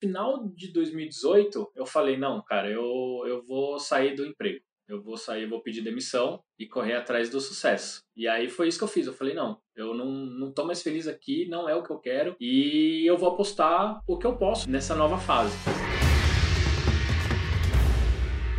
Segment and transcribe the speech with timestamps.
[0.00, 4.64] final de 2018, eu falei, não, cara, eu, eu vou sair do emprego.
[4.88, 8.02] Eu vou sair, eu vou pedir demissão e correr atrás do sucesso.
[8.16, 9.06] E aí foi isso que eu fiz.
[9.06, 11.98] Eu falei, não, eu não, não tô mais feliz aqui, não é o que eu
[11.98, 12.34] quero.
[12.40, 15.56] E eu vou apostar o que eu posso nessa nova fase.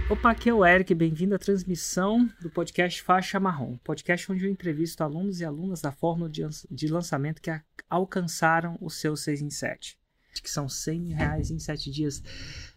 [0.09, 4.51] Opa, aqui é o Eric, bem-vindo à transmissão do podcast Faixa Marrom, podcast onde eu
[4.51, 7.49] entrevisto alunos e alunas da fórmula de, lançamento que
[7.89, 9.97] alcançaram o seu 6 em 7,
[10.39, 12.23] que são 100 mil reais em 7 dias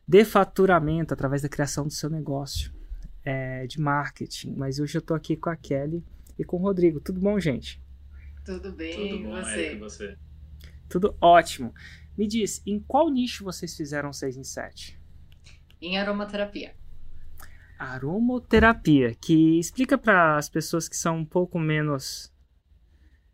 [0.06, 2.72] de faturamento através da criação do seu negócio
[3.24, 4.54] é, de marketing.
[4.56, 6.04] Mas hoje eu estou aqui com a Kelly
[6.38, 7.00] e com o Rodrigo.
[7.00, 7.82] Tudo bom, gente?
[8.44, 9.60] Tudo bem, Tudo bom, você?
[9.60, 10.18] Eric, você?
[10.88, 11.72] Tudo ótimo.
[12.16, 15.00] Me diz, em qual nicho vocês fizeram 6 em 7?
[15.80, 16.74] Em aromaterapia.
[17.78, 22.32] Aromoterapia, que explica para as pessoas que são um pouco menos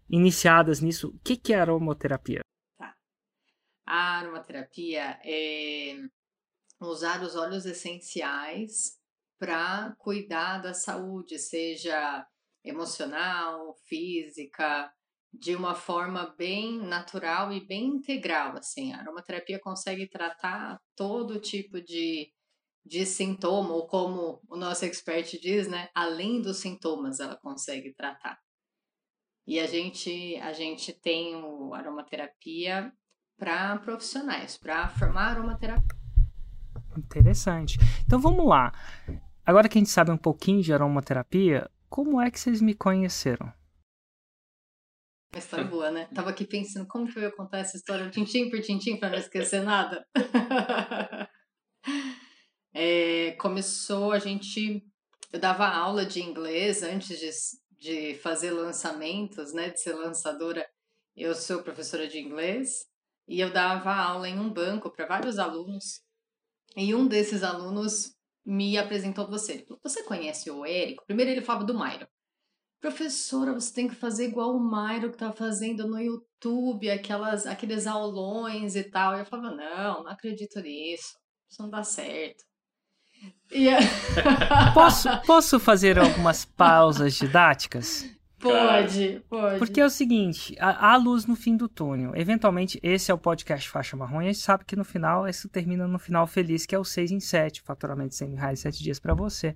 [0.08, 2.40] iniciadas nisso, o que, que é aromoterapia?
[3.92, 5.96] A aromaterapia é
[6.80, 8.96] usar os óleos essenciais
[9.36, 12.24] para cuidar da saúde, seja
[12.64, 14.88] emocional, física,
[15.32, 18.92] de uma forma bem natural e bem integral, assim.
[18.92, 22.32] A aromaterapia consegue tratar todo tipo de
[22.86, 28.38] de sintoma, ou como o nosso expert diz, né, além dos sintomas ela consegue tratar.
[29.46, 32.92] E a gente, a gente tem o aromaterapia
[33.40, 35.98] para profissionais, para formar aromaterapia.
[36.96, 37.78] Interessante.
[38.06, 38.70] Então vamos lá.
[39.46, 43.50] Agora que a gente sabe um pouquinho de aromaterapia, como é que vocês me conheceram?
[45.32, 46.06] Uma história boa, né?
[46.14, 49.18] Tava aqui pensando como que eu ia contar essa história tintim por tintim para não
[49.18, 50.06] esquecer nada.
[52.74, 54.84] é, começou a gente.
[55.32, 57.30] Eu dava aula de inglês antes de,
[57.78, 59.70] de fazer lançamentos, né?
[59.70, 60.68] De ser lançadora.
[61.16, 62.89] Eu sou professora de inglês
[63.30, 66.00] e eu dava aula em um banco para vários alunos.
[66.76, 68.12] E um desses alunos
[68.44, 69.52] me apresentou você.
[69.52, 71.04] Ele falou: Você conhece o Érico?
[71.06, 72.08] Primeiro ele falava do Mairo.
[72.80, 77.86] Professora, você tem que fazer igual o Mairo que tá fazendo no YouTube, aquelas, aqueles
[77.86, 79.14] aulões e tal.
[79.14, 81.16] E eu falava: Não, não acredito nisso.
[81.48, 82.42] Isso não dá certo.
[83.52, 83.68] E...
[84.74, 88.10] posso, posso fazer algumas pausas didáticas?
[88.40, 89.58] Pode, pode.
[89.58, 92.12] Porque é o seguinte, há luz no fim do túnel.
[92.16, 95.48] Eventualmente, esse é o podcast Faixa Marrom e a gente sabe que no final, isso
[95.48, 98.60] termina no final feliz, que é o 6 em 7, faturamento de 100 mil reais,
[98.60, 99.54] 7 dias para você.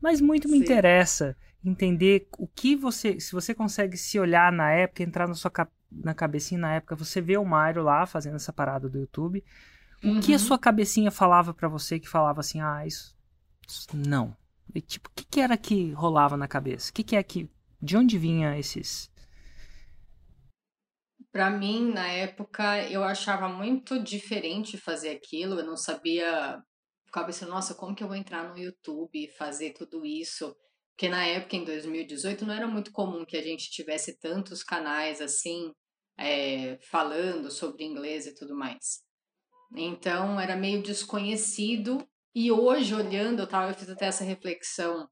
[0.00, 0.64] Mas muito me Sim.
[0.64, 5.50] interessa entender o que você, se você consegue se olhar na época, entrar na sua
[5.90, 9.42] na cabecinha na época, você vê o Mairo lá fazendo essa parada do YouTube,
[10.04, 10.38] o que a uhum.
[10.38, 13.16] sua cabecinha falava para você que falava assim, ah, isso,
[13.66, 14.36] isso não.
[14.74, 16.90] E, tipo, o que, que, era que rolava na cabeça?
[16.90, 17.48] O que, que é que
[17.80, 19.10] de onde vinha esses?
[21.30, 25.60] Para mim, na época, eu achava muito diferente fazer aquilo.
[25.60, 26.62] Eu não sabia.
[27.04, 30.56] Ficava pensando, nossa, como que eu vou entrar no YouTube e fazer tudo isso?
[30.90, 35.20] Porque na época, em 2018, não era muito comum que a gente tivesse tantos canais
[35.20, 35.72] assim,
[36.18, 39.02] é, falando sobre inglês e tudo mais.
[39.76, 41.98] Então, era meio desconhecido.
[42.34, 45.06] E hoje, olhando, eu, tava, eu fiz até essa reflexão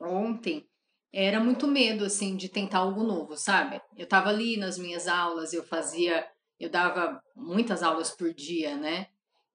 [0.00, 0.68] ontem,
[1.12, 3.80] era muito medo, assim, de tentar algo novo, sabe?
[3.96, 6.26] Eu tava ali nas minhas aulas, eu fazia,
[6.58, 9.06] eu dava muitas aulas por dia, né?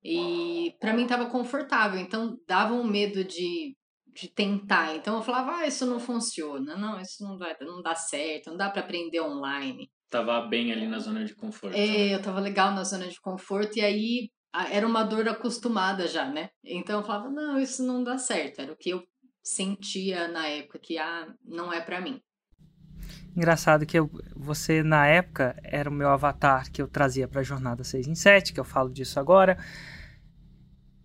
[0.03, 3.75] E para mim tava confortável, então dava um medo de,
[4.13, 4.96] de tentar.
[4.96, 8.57] Então eu falava, ah, isso não funciona, não, isso não vai, não dá certo, não
[8.57, 9.90] dá para aprender online.
[10.09, 11.75] Tava bem ali na zona de conforto.
[11.75, 12.13] É, né?
[12.13, 14.29] eu tava legal na zona de conforto e aí
[14.72, 16.50] era uma dor acostumada já, né?
[16.63, 18.62] Então eu falava, não, isso não dá certo.
[18.62, 19.03] Era o que eu
[19.47, 22.22] sentia na época que ah, não é para mim.
[23.35, 27.44] Engraçado que eu, você, na época, era o meu avatar que eu trazia para a
[27.44, 29.58] jornada 6 em 7, que eu falo disso agora.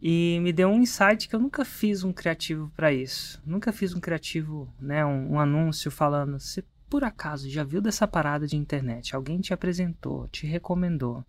[0.01, 3.41] E me deu um insight que eu nunca fiz um criativo para isso.
[3.47, 8.09] Nunca fiz um criativo, né, um, um anúncio falando: você por acaso já viu dessa
[8.09, 9.15] parada de internet?
[9.15, 11.25] Alguém te apresentou, te recomendou.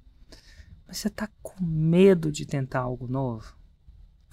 [0.87, 3.55] Mas você tá com medo de tentar algo novo?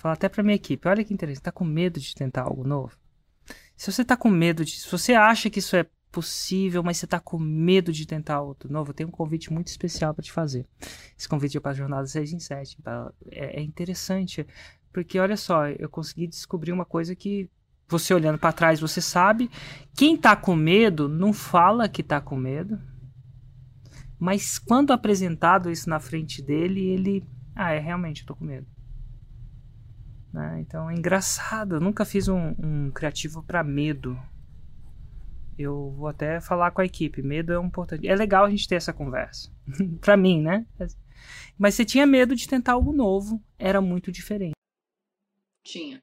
[0.00, 2.96] Falar até pra minha equipe, olha que interessante, tá com medo de tentar algo novo?
[3.76, 4.72] Se você tá com medo de.
[4.80, 8.72] Se você acha que isso é possível, mas você tá com medo de tentar outro
[8.72, 10.66] novo, eu tenho um convite muito especial para te fazer.
[11.18, 12.78] Esse convite é para a jornada 6 em 7.
[13.30, 14.46] É, é interessante,
[14.90, 17.50] porque olha só, eu consegui descobrir uma coisa que
[17.86, 19.50] você olhando para trás, você sabe.
[19.94, 22.80] Quem tá com medo não fala que tá com medo.
[24.18, 27.22] Mas quando apresentado isso na frente dele, ele.
[27.54, 28.66] Ah, é realmente, eu tô com medo.
[30.32, 30.60] Né?
[30.60, 34.18] Então é engraçado, eu nunca fiz um, um criativo para medo.
[35.58, 38.08] Eu vou até falar com a equipe, medo é um importante.
[38.08, 39.52] É legal a gente ter essa conversa.
[40.00, 40.66] para mim, né?
[41.58, 44.54] Mas você tinha medo de tentar algo novo, era muito diferente.
[45.62, 46.02] Tinha.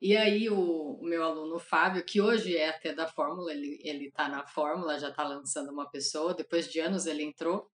[0.00, 4.10] E aí o, o, meu aluno Fábio, que hoje é até da Fórmula, ele, ele
[4.10, 7.70] tá na Fórmula, já tá lançando uma pessoa, depois de anos ele entrou,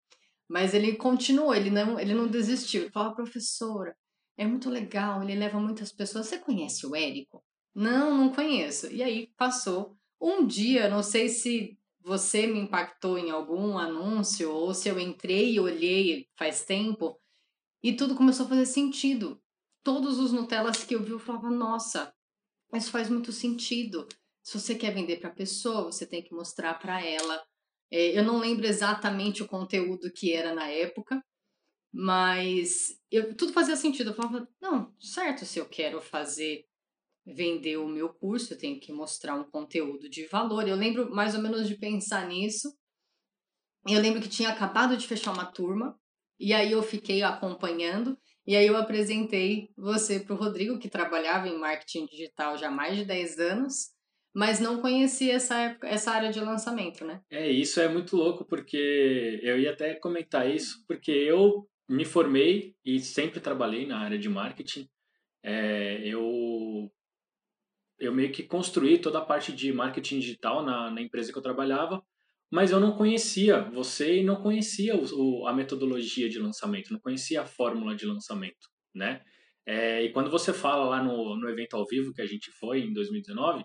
[0.46, 2.82] mas ele continuou, ele não, ele não desistiu.
[2.82, 3.96] Ele falou, professora,
[4.38, 6.28] é muito legal, ele leva muitas pessoas.
[6.28, 7.44] Você conhece o Érico?
[7.74, 8.90] Não, não conheço.
[8.90, 9.98] E aí passou.
[10.20, 15.54] Um dia, não sei se você me impactou em algum anúncio ou se eu entrei
[15.54, 17.20] e olhei faz tempo
[17.82, 19.40] e tudo começou a fazer sentido.
[19.82, 22.14] Todos os Nutellas que eu vi, eu falava, nossa,
[22.72, 24.06] isso faz muito sentido.
[24.42, 27.42] Se você quer vender para a pessoa, você tem que mostrar para ela.
[27.90, 31.22] É, eu não lembro exatamente o conteúdo que era na época,
[31.92, 34.10] mas eu, tudo fazia sentido.
[34.10, 36.64] Eu falava, não, certo, se eu quero fazer,
[37.26, 40.66] vender o meu curso, eu tenho que mostrar um conteúdo de valor.
[40.66, 42.72] Eu lembro mais ou menos de pensar nisso.
[43.86, 45.98] Eu lembro que tinha acabado de fechar uma turma,
[46.38, 48.18] e aí eu fiquei acompanhando.
[48.46, 52.70] E aí eu apresentei você para o Rodrigo, que trabalhava em marketing digital já há
[52.70, 53.90] mais de 10 anos,
[54.34, 57.20] mas não conhecia essa, época, essa área de lançamento, né?
[57.30, 62.76] É, isso é muito louco, porque eu ia até comentar isso, porque eu me formei
[62.84, 64.88] e sempre trabalhei na área de marketing.
[65.42, 66.90] É, eu,
[67.98, 71.42] eu meio que construí toda a parte de marketing digital na, na empresa que eu
[71.42, 72.02] trabalhava,
[72.50, 77.00] mas eu não conhecia você e não conhecia o, o, a metodologia de lançamento, não
[77.00, 79.22] conhecia a fórmula de lançamento, né?
[79.66, 82.80] É, e quando você fala lá no, no evento ao vivo que a gente foi
[82.80, 83.64] em 2019,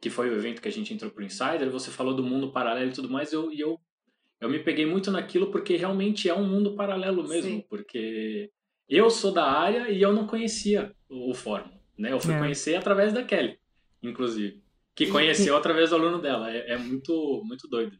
[0.00, 2.90] que foi o evento que a gente entrou pro Insider, você falou do mundo paralelo
[2.90, 3.78] e tudo mais, eu, e eu,
[4.40, 7.64] eu me peguei muito naquilo porque realmente é um mundo paralelo mesmo, Sim.
[7.68, 8.50] porque
[8.88, 12.12] eu sou da área e eu não conhecia o, o Fórmula, né?
[12.12, 12.38] Eu fui é.
[12.38, 13.58] conhecer através da Kelly,
[14.02, 14.60] inclusive
[14.94, 16.50] que conheceu através do aluno dela.
[16.50, 17.96] É, é, muito, muito doido.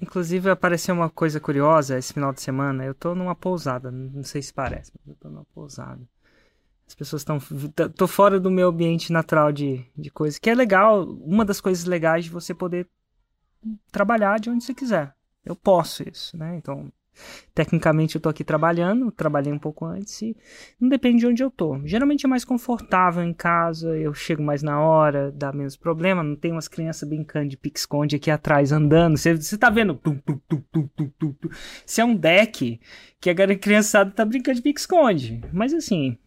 [0.00, 2.84] Inclusive, apareceu uma coisa curiosa esse final de semana.
[2.84, 6.00] Eu tô numa pousada, não sei se parece, mas eu tô numa pousada.
[6.86, 7.38] As pessoas estão.
[7.96, 10.38] tô fora do meu ambiente natural de, de coisa.
[10.38, 12.88] Que é legal, uma das coisas legais de você poder
[13.90, 15.12] trabalhar de onde você quiser.
[15.44, 16.56] Eu posso isso, né?
[16.56, 16.90] Então,
[17.54, 20.36] Tecnicamente eu tô aqui trabalhando, trabalhei um pouco antes e
[20.80, 21.80] não depende de onde eu tô.
[21.86, 26.34] Geralmente é mais confortável em casa, eu chego mais na hora, dá menos problema, não
[26.34, 29.16] tem umas crianças brincando de pique-esconde aqui atrás andando.
[29.16, 29.94] Você, tá vendo?
[29.94, 30.40] Tum, tum,
[31.18, 31.34] tum,
[31.86, 32.80] Se é um deck
[33.20, 35.40] que a criançada tá brincando de pique-esconde.
[35.52, 36.18] Mas assim,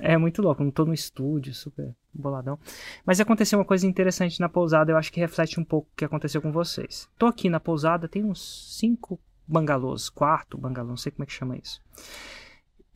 [0.00, 2.58] é muito louco, não tô no estúdio, super boladão.
[3.04, 6.04] Mas aconteceu uma coisa interessante na pousada, eu acho que reflete um pouco o que
[6.04, 7.08] aconteceu com vocês.
[7.18, 11.32] Tô aqui na pousada, tem uns 5 bangalôs, quarto bangalô, não sei como é que
[11.32, 11.82] chama isso.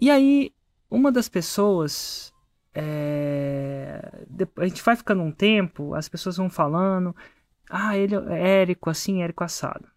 [0.01, 0.53] E aí,
[0.91, 2.33] uma das pessoas,
[2.75, 4.27] é,
[4.57, 7.15] a gente vai ficando um tempo, as pessoas vão falando,
[7.69, 9.89] ah, ele é Érico assim, Érico assado,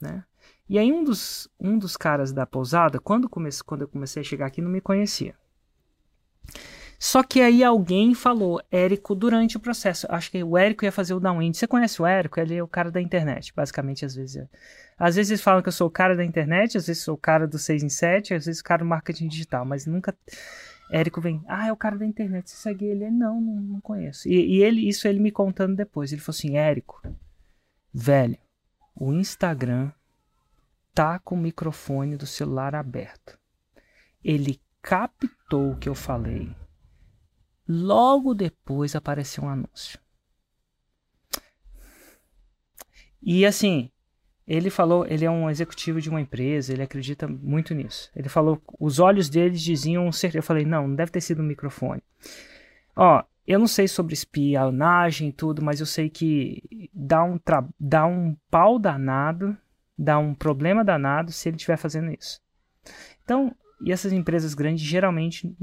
[0.00, 0.24] né?
[0.68, 4.24] E aí um dos, um dos caras da pousada, quando, comece, quando eu comecei a
[4.24, 5.34] chegar aqui, não me conhecia.
[7.04, 10.06] Só que aí alguém falou Érico durante o processo.
[10.08, 11.54] Acho que o Érico ia fazer o downwind.
[11.54, 12.40] Você conhece o Érico?
[12.40, 14.48] Ele é o cara da internet, basicamente, às vezes.
[14.98, 17.18] Às vezes eles falam que eu sou o cara da internet, às vezes sou o
[17.18, 20.16] cara do 6 em 7, às vezes o cara do marketing digital, mas nunca.
[20.90, 23.10] Érico vem, ah, é o cara da internet, você segue ele?
[23.10, 24.26] Não, não, não conheço.
[24.26, 26.10] E, e, ele, isso ele me contando depois.
[26.10, 27.02] Ele falou assim: Érico,
[27.92, 28.38] velho,
[28.98, 29.92] o Instagram
[30.94, 33.38] tá com o microfone do celular aberto.
[34.24, 36.63] Ele captou o que eu falei
[37.66, 39.98] Logo depois apareceu um anúncio.
[43.22, 43.90] E assim,
[44.46, 48.10] ele falou, ele é um executivo de uma empresa, ele acredita muito nisso.
[48.14, 52.02] Ele falou, os olhos deles diziam, eu falei, não, não deve ter sido um microfone.
[52.94, 57.40] Ó, eu não sei sobre espionagem e tudo, mas eu sei que dá um,
[57.80, 59.56] dá um pau danado,
[59.96, 62.40] dá um problema danado se ele estiver fazendo isso.
[63.22, 65.54] Então, e essas empresas grandes geralmente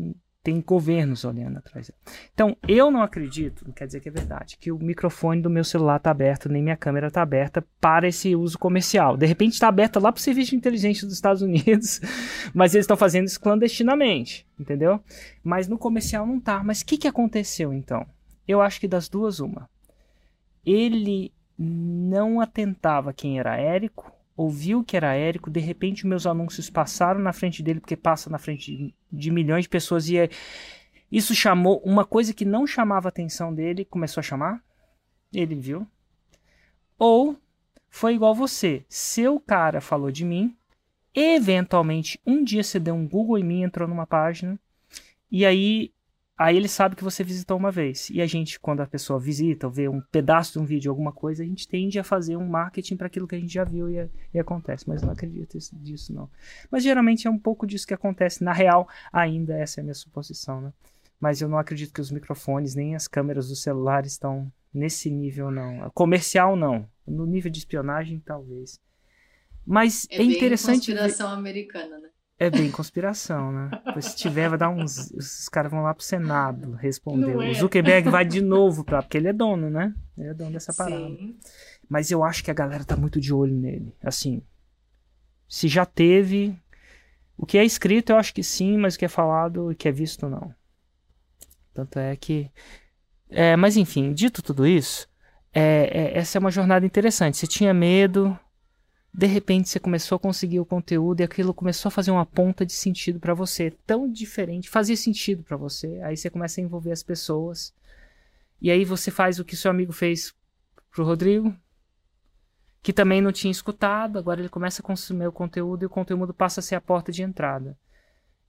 [0.43, 1.91] tem governos olhando atrás.
[2.33, 5.63] Então, eu não acredito, não quer dizer que é verdade, que o microfone do meu
[5.63, 9.15] celular está aberto, nem minha câmera está aberta para esse uso comercial.
[9.15, 12.01] De repente está aberta lá para o serviço de inteligência dos Estados Unidos,
[12.53, 15.00] mas eles estão fazendo isso clandestinamente, entendeu?
[15.43, 16.63] Mas no comercial não tá.
[16.63, 18.05] Mas o que, que aconteceu então?
[18.48, 19.69] Eu acho que das duas, uma.
[20.65, 27.19] Ele não atentava quem era Érico, ouviu que era Érico, de repente meus anúncios passaram
[27.19, 30.29] na frente dele, porque passa na frente de, de milhões de pessoas, e é,
[31.11, 34.63] isso chamou uma coisa que não chamava a atenção dele, começou a chamar,
[35.33, 35.85] ele viu.
[36.97, 37.35] Ou
[37.89, 40.55] foi igual você, seu cara falou de mim,
[41.13, 44.59] eventualmente um dia você deu um Google em mim, entrou numa página,
[45.29, 45.93] e aí
[46.41, 48.10] Aí ele sabe que você visitou uma vez.
[48.10, 51.12] E a gente, quando a pessoa visita ou vê um pedaço de um vídeo, alguma
[51.12, 53.88] coisa, a gente tende a fazer um marketing para aquilo que a gente já viu
[53.88, 54.89] e, e acontece.
[54.89, 56.27] Mas não acredito disso, não.
[56.71, 58.43] Mas geralmente é um pouco disso que acontece.
[58.43, 60.74] Na real, ainda essa é a minha suposição, né?
[61.19, 65.51] Mas eu não acredito que os microfones nem as câmeras do celular estão nesse nível,
[65.51, 65.91] não.
[65.91, 66.89] Comercial, não.
[67.05, 68.79] No nível de espionagem, talvez.
[69.63, 70.91] Mas é, é interessante.
[70.91, 71.36] É conspiração ver...
[71.36, 72.10] americana, né?
[72.41, 73.69] É bem conspiração, né?
[74.01, 75.12] se tiver, vai dar uns.
[75.12, 77.33] Os caras vão lá pro Senado responder.
[77.33, 77.51] É.
[77.51, 79.03] O Zuckerberg vai de novo pra.
[79.03, 79.93] Porque ele é dono, né?
[80.17, 81.05] Ele é dono dessa parada.
[81.05, 81.38] Sim.
[81.88, 83.95] Mas eu acho que a galera tá muito de olho nele.
[84.03, 84.41] Assim.
[85.48, 86.60] Se já teve.
[87.38, 89.88] O que é escrito, eu acho que sim, mas o que é falado e que
[89.88, 90.51] é visto, não.
[91.75, 92.50] Tanto é que.
[93.29, 95.07] É, mas enfim, dito tudo isso,
[95.53, 97.38] é, é, essa é uma jornada interessante.
[97.38, 98.36] Você tinha medo,
[99.13, 102.65] de repente você começou a conseguir o conteúdo e aquilo começou a fazer uma ponta
[102.65, 106.00] de sentido para você, tão diferente, fazia sentido para você.
[106.03, 107.74] Aí você começa a envolver as pessoas.
[108.62, 110.34] E aí você faz o que seu amigo fez
[110.89, 111.53] pro Rodrigo,
[112.82, 116.34] que também não tinha escutado, agora ele começa a consumir o conteúdo e o conteúdo
[116.34, 117.77] passa a ser a porta de entrada.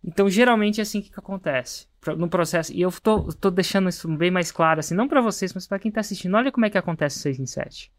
[0.04, 2.72] Então, geralmente é assim que, acontece no processo.
[2.72, 5.78] E eu tô, tô deixando isso bem mais claro, assim, não para vocês, mas para
[5.78, 6.36] quem tá assistindo.
[6.36, 7.92] Olha como é que acontece 6 em 7.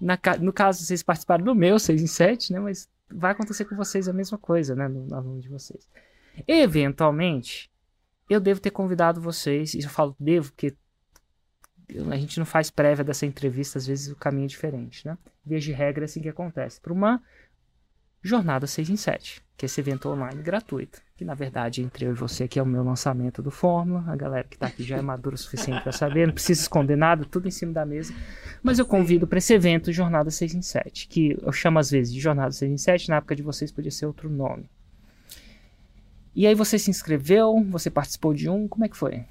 [0.00, 2.60] Na, no caso, vocês participaram do meu 6 em 7, né?
[2.60, 4.88] Mas vai acontecer com vocês a mesma coisa, né?
[4.88, 5.88] No, no aluno de vocês.
[6.46, 7.70] Eventualmente,
[8.28, 10.74] eu devo ter convidado vocês, e eu falo devo porque
[12.10, 15.18] a gente não faz prévia dessa entrevista, às vezes o caminho é diferente, né?
[15.44, 16.80] Via de regra é assim que acontece.
[16.80, 17.20] Para uma
[18.22, 22.12] jornada 6 em 7, que é esse evento online gratuito que na verdade entre eu
[22.12, 24.10] e você aqui é o meu lançamento do Fórmula.
[24.10, 26.96] A galera que está aqui já é madura o suficiente para saber, não precisa esconder
[26.96, 28.14] nada, tudo em cima da mesa.
[28.62, 32.10] Mas eu convido para esse evento Jornada 6 em 7, que eu chamo às vezes
[32.10, 34.70] de Jornada 6 em 7, na época de vocês podia ser outro nome.
[36.34, 39.26] E aí você se inscreveu, você participou de um, como é que foi?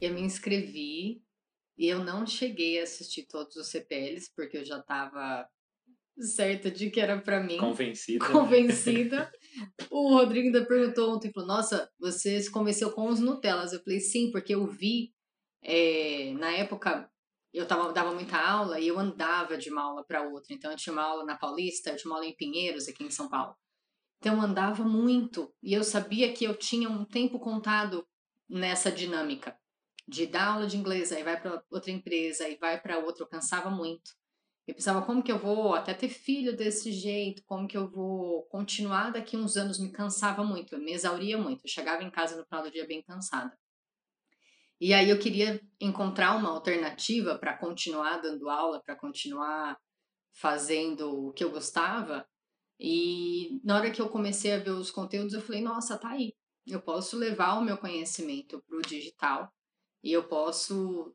[0.00, 1.20] Eu me inscrevi
[1.76, 5.46] e eu não cheguei a assistir todos os CPLs, porque eu já estava
[6.18, 7.58] certa de que era para mim.
[7.58, 8.26] Convencida.
[8.26, 9.32] Convencida.
[9.90, 13.72] o Rodrigo ainda perguntou ontem, falou, nossa, você se convenceu com os Nutellas.
[13.72, 15.12] Eu falei, sim, porque eu vi,
[15.62, 17.10] é, na época,
[17.52, 20.54] eu tava, dava muita aula e eu andava de uma aula para outra.
[20.54, 23.10] Então, eu tinha uma aula na Paulista, eu tinha uma aula em Pinheiros, aqui em
[23.10, 23.54] São Paulo.
[24.18, 25.52] Então, eu andava muito.
[25.62, 28.06] E eu sabia que eu tinha um tempo contado
[28.48, 29.56] nessa dinâmica
[30.06, 33.24] de dar aula de inglês, aí vai para outra empresa, aí vai para outra.
[33.24, 34.10] Eu cansava muito.
[34.66, 37.42] Eu pensava, como que eu vou até ter filho desse jeito?
[37.44, 39.78] Como que eu vou continuar daqui uns anos?
[39.78, 41.64] Me cansava muito, me exauria muito.
[41.64, 43.52] Eu chegava em casa no final do dia bem cansada.
[44.80, 49.78] E aí eu queria encontrar uma alternativa para continuar dando aula, para continuar
[50.32, 52.26] fazendo o que eu gostava.
[52.78, 56.34] E na hora que eu comecei a ver os conteúdos, eu falei, nossa, tá aí.
[56.66, 59.52] Eu posso levar o meu conhecimento para o digital
[60.02, 61.14] e eu posso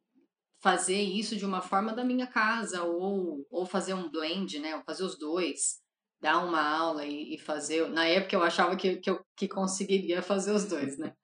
[0.61, 4.75] fazer isso de uma forma da minha casa, ou, ou fazer um blend, né?
[4.75, 5.79] Ou fazer os dois,
[6.21, 7.87] dar uma aula e, e fazer.
[7.89, 11.13] Na época eu achava que, que eu que conseguiria fazer os dois, né?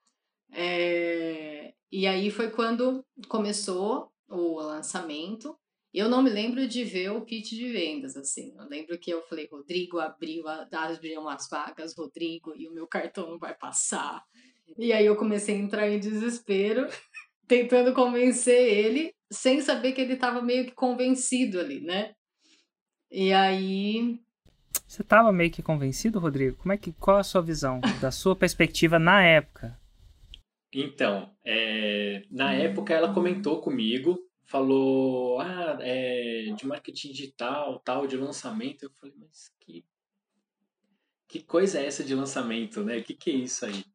[0.58, 5.58] É, e aí foi quando começou o lançamento.
[5.94, 8.54] Eu não me lembro de ver o pitch de vendas, assim.
[8.58, 13.30] Eu lembro que eu falei, Rodrigo abriu, abriu as vagas, Rodrigo, e o meu cartão
[13.30, 14.24] não vai passar.
[14.78, 16.88] E aí eu comecei a entrar em desespero,
[17.48, 22.14] tentando convencer ele sem saber que ele estava meio que convencido ali, né?
[23.12, 24.20] E aí.
[24.88, 26.58] Você estava meio que convencido, Rodrigo?
[26.58, 29.80] Como é que, qual a sua visão, da sua perspectiva na época?
[30.74, 38.18] Então, é, na época ela comentou comigo, falou, ah, é, de marketing digital, tal, de
[38.18, 38.84] lançamento.
[38.84, 39.86] Eu falei, mas que,
[41.28, 42.98] que coisa é essa de lançamento, né?
[42.98, 43.86] O que, que é isso aí?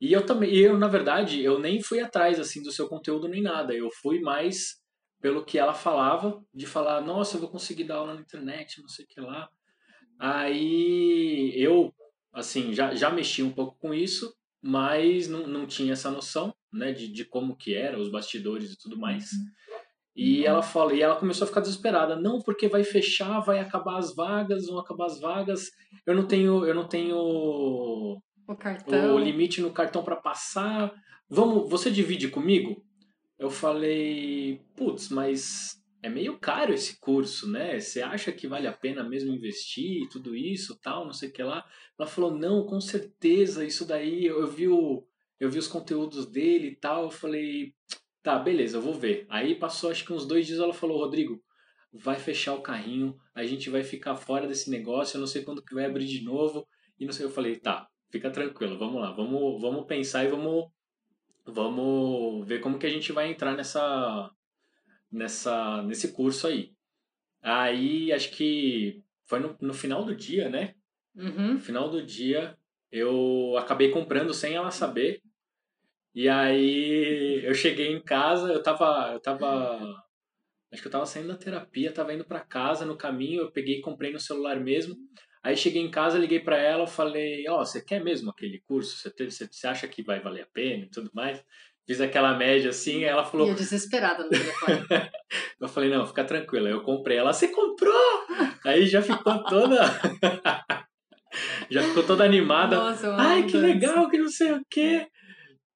[0.00, 3.42] E eu também, eu na verdade, eu nem fui atrás assim do seu conteúdo nem
[3.42, 3.74] nada.
[3.74, 4.79] Eu fui mais
[5.20, 8.88] pelo que ela falava, de falar, nossa, eu vou conseguir dar aula na internet, não
[8.88, 9.48] sei o que lá.
[10.18, 11.94] Aí eu,
[12.32, 16.92] assim, já, já mexi um pouco com isso, mas não, não tinha essa noção, né,
[16.92, 19.32] de, de como que era, os bastidores e tudo mais.
[19.32, 19.44] Uhum.
[20.16, 23.98] E ela fala, e ela começou a ficar desesperada, não, porque vai fechar, vai acabar
[23.98, 25.70] as vagas, vão acabar as vagas.
[26.06, 29.14] Eu não tenho, eu não tenho o, cartão.
[29.14, 30.92] o limite no cartão para passar.
[31.28, 32.84] Vamos, você divide comigo?
[33.40, 37.80] Eu falei, putz, mas é meio caro esse curso, né?
[37.80, 41.42] Você acha que vale a pena mesmo investir tudo isso, tal, não sei o que
[41.42, 41.64] lá?
[41.98, 45.06] Ela falou, não, com certeza, isso daí, eu vi, o,
[45.40, 47.74] eu vi os conteúdos dele e tal, eu falei,
[48.22, 49.26] tá, beleza, eu vou ver.
[49.30, 51.42] Aí passou acho que uns dois dias, ela falou, Rodrigo,
[51.94, 55.64] vai fechar o carrinho, a gente vai ficar fora desse negócio, eu não sei quando
[55.64, 56.68] que vai abrir de novo,
[56.98, 60.70] e não sei, eu falei, tá, fica tranquilo, vamos lá, vamos, vamos pensar e vamos
[61.46, 64.30] vamos ver como que a gente vai entrar nessa,
[65.10, 66.72] nessa, nesse curso aí.
[67.42, 70.74] Aí, acho que foi no, no final do dia, né?
[71.14, 71.54] Uhum.
[71.54, 72.56] No final do dia,
[72.90, 75.22] eu acabei comprando sem ela saber.
[76.14, 80.04] E aí, eu cheguei em casa, eu tava, eu tava
[80.72, 83.78] acho que eu tava saindo da terapia, tava indo para casa no caminho, eu peguei
[83.78, 84.94] e comprei no celular mesmo.
[85.42, 88.96] Aí cheguei em casa, liguei para ela, falei: Ó, oh, você quer mesmo aquele curso?
[88.96, 91.42] Você, teve, você, você acha que vai valer a pena e tudo mais?
[91.86, 93.46] Fiz aquela média assim, ela falou.
[93.46, 94.86] E eu desesperada no telefone.
[95.60, 96.68] eu falei: Não, fica tranquila.
[96.68, 97.16] Eu comprei.
[97.16, 98.26] Ela: Você comprou?
[98.66, 99.80] Aí já ficou toda.
[101.70, 102.76] já ficou toda animada.
[102.76, 105.06] Nossa, Ai, que legal, que não sei o quê.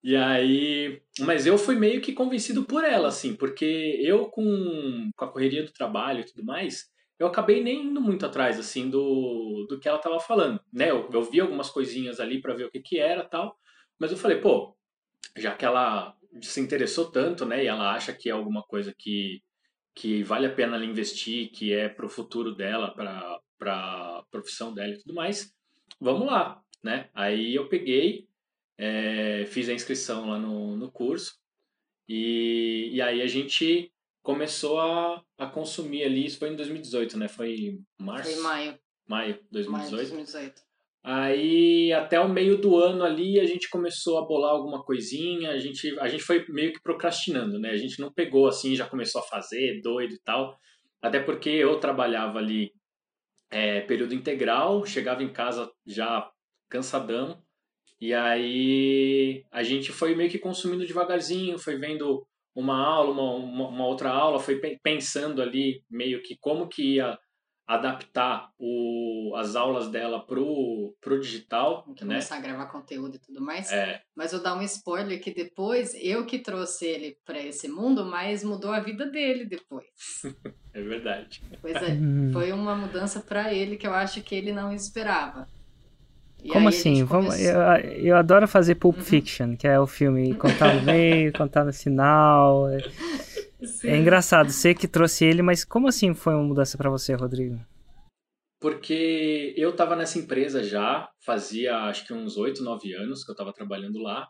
[0.03, 1.01] E aí.
[1.21, 5.63] Mas eu fui meio que convencido por ela, assim, porque eu com, com a correria
[5.63, 9.89] do trabalho e tudo mais eu acabei nem indo muito atrás, assim, do, do que
[9.89, 10.91] ela estava falando, né?
[10.91, 13.57] Eu, eu vi algumas coisinhas ali para ver o que que era tal,
[13.99, 14.77] mas eu falei, pô,
[15.37, 19.43] já que ela se interessou tanto, né, e ela acha que é alguma coisa que,
[19.95, 24.93] que vale a pena ela investir, que é pro futuro dela, pra, pra profissão dela
[24.93, 25.55] e tudo mais,
[26.01, 27.09] vamos lá, né?
[27.15, 28.29] Aí eu peguei,
[28.77, 31.39] é, fiz a inscrição lá no, no curso,
[32.09, 33.94] e, e aí a gente
[34.25, 37.29] começou a, a consumir ali, isso foi em 2018, né?
[37.29, 38.33] Foi março?
[38.33, 38.79] Foi maio.
[39.07, 39.71] Maio 2018.
[39.71, 40.63] Maio 2018.
[41.05, 45.59] Aí até o meio do ano ali a gente começou a bolar alguma coisinha, a
[45.59, 47.69] gente, a gente foi meio que procrastinando, né?
[47.69, 50.59] A gente não pegou assim, já começou a fazer, doido e tal.
[51.03, 52.73] Até porque eu trabalhava ali
[53.51, 56.27] é, período integral, chegava em casa já
[56.71, 57.43] cansadão.
[58.01, 63.87] E aí a gente foi meio que consumindo devagarzinho, foi vendo uma aula, uma, uma,
[63.87, 67.19] outra aula, foi pensando ali meio que como que ia
[67.67, 71.83] adaptar o, as aulas dela pro, pro digital.
[71.97, 72.15] Que né?
[72.15, 73.73] começar a gravar conteúdo e tudo mais.
[73.73, 74.03] É.
[74.15, 78.45] Mas vou dar um spoiler que depois eu que trouxe ele para esse mundo, mas
[78.45, 79.87] mudou a vida dele depois.
[80.75, 81.43] é verdade.
[81.61, 81.97] Pois é,
[82.33, 85.49] foi uma mudança para ele que eu acho que ele não esperava.
[86.45, 87.03] E Como assim?
[87.05, 87.59] Vamos, eu,
[87.97, 89.03] eu adoro fazer Pulp uhum.
[89.03, 92.69] Fiction, que é o filme contar no meio, contar no final.
[92.69, 92.83] É,
[93.85, 97.59] é, engraçado, você que trouxe ele, mas como assim foi uma mudança para você, Rodrigo?
[98.61, 103.35] Porque eu estava nessa empresa já, fazia acho que uns 8, 9 anos que eu
[103.35, 104.29] estava trabalhando lá.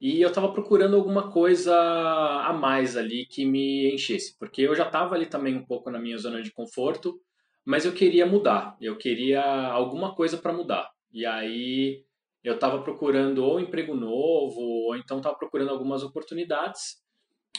[0.00, 4.86] E eu estava procurando alguma coisa a mais ali que me enchesse, porque eu já
[4.86, 7.20] estava ali também um pouco na minha zona de conforto,
[7.64, 10.90] mas eu queria mudar, eu queria alguma coisa para mudar.
[11.12, 12.04] E aí
[12.42, 17.02] eu estava procurando ou emprego novo, ou então estava procurando algumas oportunidades.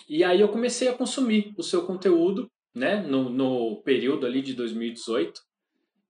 [0.10, 4.54] E aí eu comecei a consumir o seu conteúdo, né, no, no período ali de
[4.54, 5.42] 2018.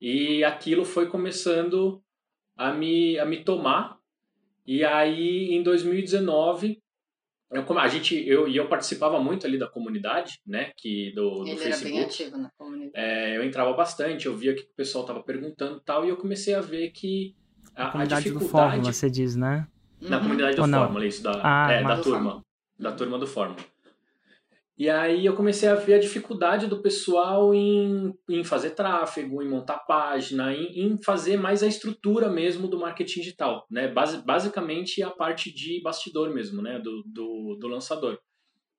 [0.01, 2.01] E aquilo foi começando
[2.57, 3.97] a me, a me tomar.
[4.65, 6.81] E aí em 2019
[7.53, 11.47] eu, a gente eu e eu participava muito ali da comunidade né que do, do
[11.47, 12.91] Ele Facebook era bem ativo na comunidade.
[12.95, 16.53] É, eu entrava bastante eu via que o pessoal estava perguntando tal e eu comecei
[16.55, 17.35] a ver que
[17.75, 19.67] a, a comunidade a do Fórmula você diz né?
[20.01, 22.41] Na comunidade do Ou Fórmula isso da ah, é, da turma Fórmula.
[22.79, 23.72] da turma do Fórmula
[24.75, 29.47] e aí eu comecei a ver a dificuldade do pessoal em, em fazer tráfego, em
[29.47, 33.87] montar página, em, em fazer mais a estrutura mesmo do marketing digital, né?
[33.87, 36.79] Basi basicamente a parte de bastidor mesmo, né?
[36.79, 38.17] Do, do, do lançador.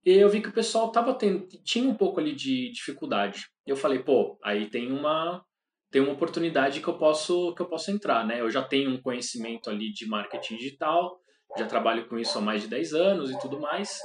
[0.04, 3.46] E eu vi que o pessoal tava tendo, tinha um pouco ali de dificuldade.
[3.64, 5.44] Eu falei, pô, aí tem uma
[5.92, 8.40] tem uma oportunidade que eu posso que eu posso entrar, né?
[8.40, 11.20] Eu já tenho um conhecimento ali de marketing digital,
[11.56, 14.00] já trabalho com isso há mais de 10 anos e tudo mais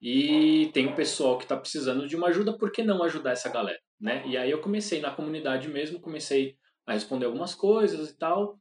[0.00, 3.48] e tem um pessoal que está precisando de uma ajuda, por que não ajudar essa
[3.48, 3.78] galera?
[4.00, 4.22] Né?
[4.26, 6.56] E aí eu comecei na comunidade mesmo, comecei
[6.86, 8.58] a responder algumas coisas e tal,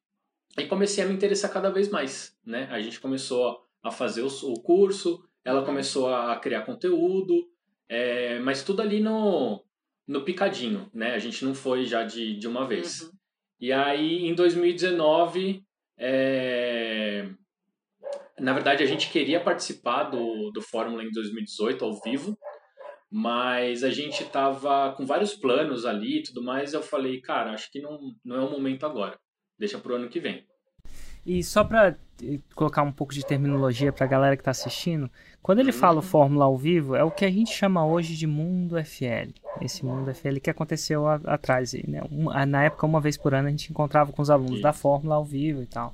[0.58, 2.36] e comecei a me interessar cada vez mais.
[2.46, 2.68] Né?
[2.72, 7.48] A gente começou a fazer o, curso, ela começou a criar conteúdo,
[7.88, 9.64] é, mas tudo ali no,
[10.08, 11.14] no picadinho, né?
[11.14, 13.02] A gente não foi já de, de uma vez.
[13.02, 13.12] Uhum.
[13.60, 15.64] E aí, em 2019,
[15.98, 17.30] é,
[18.40, 22.38] na verdade, a gente queria participar do, do Fórmula em 2018 ao vivo,
[23.12, 26.74] mas a gente tava com vários planos ali e tudo mais.
[26.74, 29.18] Eu falei, cara, acho que não, não é o momento agora.
[29.58, 30.46] Deixa pro ano que vem.
[31.26, 31.98] E só para
[32.56, 35.10] colocar um pouco de terminologia para a galera que está assistindo,
[35.42, 36.02] quando ele fala uhum.
[36.02, 39.32] Fórmula ao vivo, é o que a gente chama hoje de mundo FL.
[39.62, 41.74] Esse mundo FL que aconteceu a, atrás.
[41.88, 42.02] Né?
[42.12, 44.62] Um, na época, uma vez por ano, a gente encontrava com os alunos Isso.
[44.62, 45.94] da Fórmula ao vivo e tal.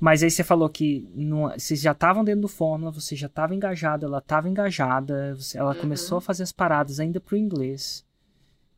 [0.00, 3.54] Mas aí você falou que não, vocês já estavam dentro do Fórmula, você já estava
[3.54, 5.80] engajado, ela estava engajada, você, ela uhum.
[5.80, 8.02] começou a fazer as paradas ainda pro inglês.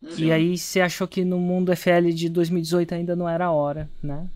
[0.03, 0.19] Uhum.
[0.19, 3.89] E aí você achou que no mundo FL de 2018 ainda não era a hora,
[4.03, 4.29] né?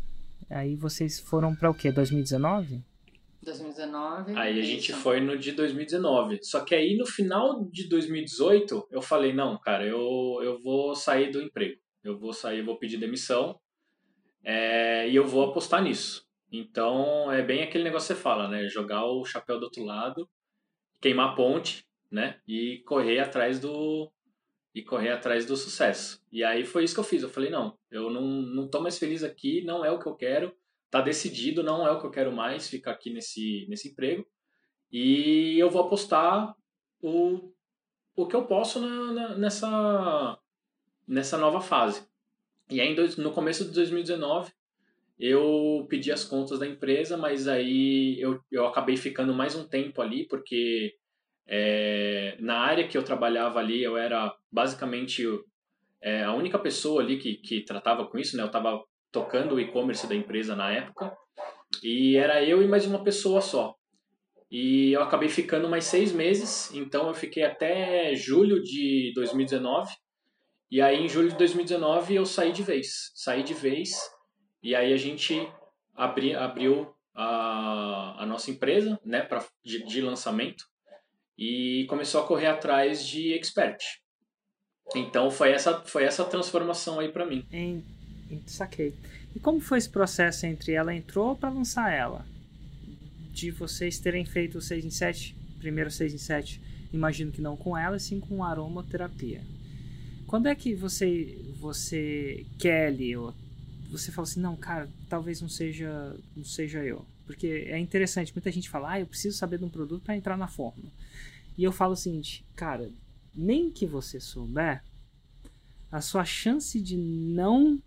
[0.48, 1.90] Aí vocês foram para o quê?
[1.90, 2.84] 2019?
[3.42, 4.36] 2019.
[4.36, 5.00] Aí a gente isso.
[5.00, 6.38] foi no de 2019.
[6.42, 11.32] Só que aí no final de 2018 eu falei, não, cara, eu, eu vou sair
[11.32, 11.80] do emprego.
[12.04, 13.58] Eu vou sair, eu vou pedir demissão
[14.44, 16.25] é, e eu vou apostar nisso.
[16.50, 18.68] Então é bem aquele negócio que você fala, né?
[18.68, 20.28] Jogar o chapéu do outro lado,
[21.00, 22.40] queimar a ponte, né?
[22.46, 24.10] E correr atrás do
[24.74, 26.22] e correr atrás do sucesso.
[26.30, 27.22] E aí foi isso que eu fiz.
[27.22, 30.14] Eu falei, não, eu não, não tô mais feliz aqui, não é o que eu
[30.14, 30.54] quero
[30.90, 34.26] tá decidido, não é o que eu quero mais, ficar aqui nesse, nesse emprego.
[34.90, 36.54] E eu vou apostar
[37.02, 37.52] o,
[38.14, 40.38] o que eu posso na, na, nessa,
[41.06, 42.06] nessa nova fase.
[42.70, 44.52] E aí, no começo de 2019,
[45.18, 50.02] eu pedi as contas da empresa, mas aí eu, eu acabei ficando mais um tempo
[50.02, 50.94] ali, porque
[51.46, 55.24] é, na área que eu trabalhava ali, eu era basicamente
[56.02, 58.42] é, a única pessoa ali que, que tratava com isso, né?
[58.42, 61.16] Eu estava tocando o e-commerce da empresa na época.
[61.82, 63.74] E era eu e mais uma pessoa só.
[64.50, 69.90] E eu acabei ficando mais seis meses, então eu fiquei até julho de 2019.
[70.70, 73.10] E aí em julho de 2019 eu saí de vez.
[73.14, 73.96] Saí de vez
[74.62, 75.48] e aí a gente
[75.94, 80.64] abri, abriu a, a nossa empresa né, pra, de, de lançamento
[81.38, 83.82] e começou a correr atrás de expert.
[84.94, 87.46] Então foi essa, foi essa transformação aí para mim.
[88.46, 88.94] Saquei.
[89.34, 92.24] E como foi esse processo entre ela entrou para lançar ela?
[93.32, 96.60] De vocês terem feito o 6 em 7, primeiro 6 em 7,
[96.92, 99.42] imagino que não com ela, sim com aromaterapia.
[100.26, 103.34] Quando é que você, você, Kelly, ou
[103.96, 107.04] você fala assim, não, cara, talvez não seja, não seja eu.
[107.24, 110.36] Porque é interessante, muita gente fala, ah, eu preciso saber de um produto para entrar
[110.36, 110.90] na fórmula.
[111.56, 112.90] E eu falo o seguinte, cara,
[113.34, 114.82] nem que você souber,
[115.90, 117.80] a sua chance de não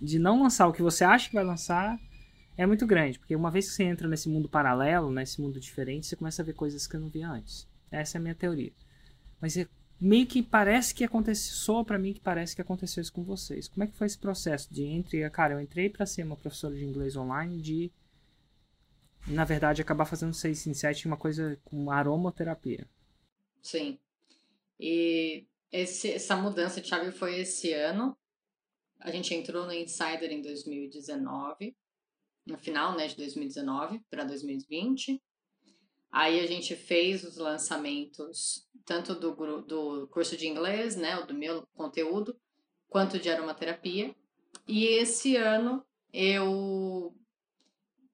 [0.00, 1.98] de não lançar o que você acha que vai lançar
[2.56, 6.06] é muito grande, porque uma vez que você entra nesse mundo paralelo, nesse mundo diferente,
[6.06, 7.66] você começa a ver coisas que eu não via antes.
[7.90, 8.72] Essa é a minha teoria.
[9.40, 9.56] Mas
[10.00, 13.68] meio que parece que aconteceu, soa para mim que parece que aconteceu isso com vocês.
[13.68, 16.74] Como é que foi esse processo de entre, cara, eu entrei para ser uma professora
[16.74, 17.90] de inglês online, de
[19.26, 22.86] na verdade acabar fazendo 6 em 7 uma coisa com aromaterapia.
[23.62, 23.98] Sim.
[24.78, 28.16] E esse, essa mudança de chave foi esse ano,
[29.00, 31.76] a gente entrou no Insider em 2019,
[32.46, 35.22] no final né, de 2019 para 2020.
[36.14, 41.66] Aí a gente fez os lançamentos tanto do, do curso de inglês, né, do meu
[41.74, 42.38] conteúdo,
[42.86, 44.14] quanto de aromaterapia.
[44.64, 47.12] E esse ano eu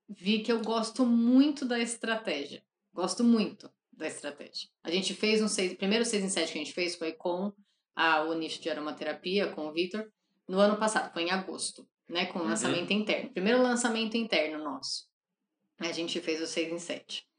[0.09, 2.65] vi que eu gosto muito da estratégia.
[2.91, 4.71] Gosto muito da estratégia.
[4.83, 7.53] A gente fez um seis, primeiro 6 em 7 que a gente fez foi com
[7.95, 10.11] a, o nicho de aromaterapia, com o Victor
[10.49, 12.25] no ano passado, foi em agosto, né?
[12.25, 12.49] Com o uhum.
[12.49, 13.31] lançamento interno.
[13.31, 15.07] Primeiro lançamento interno nosso.
[15.79, 17.30] A gente fez o 6 em 7.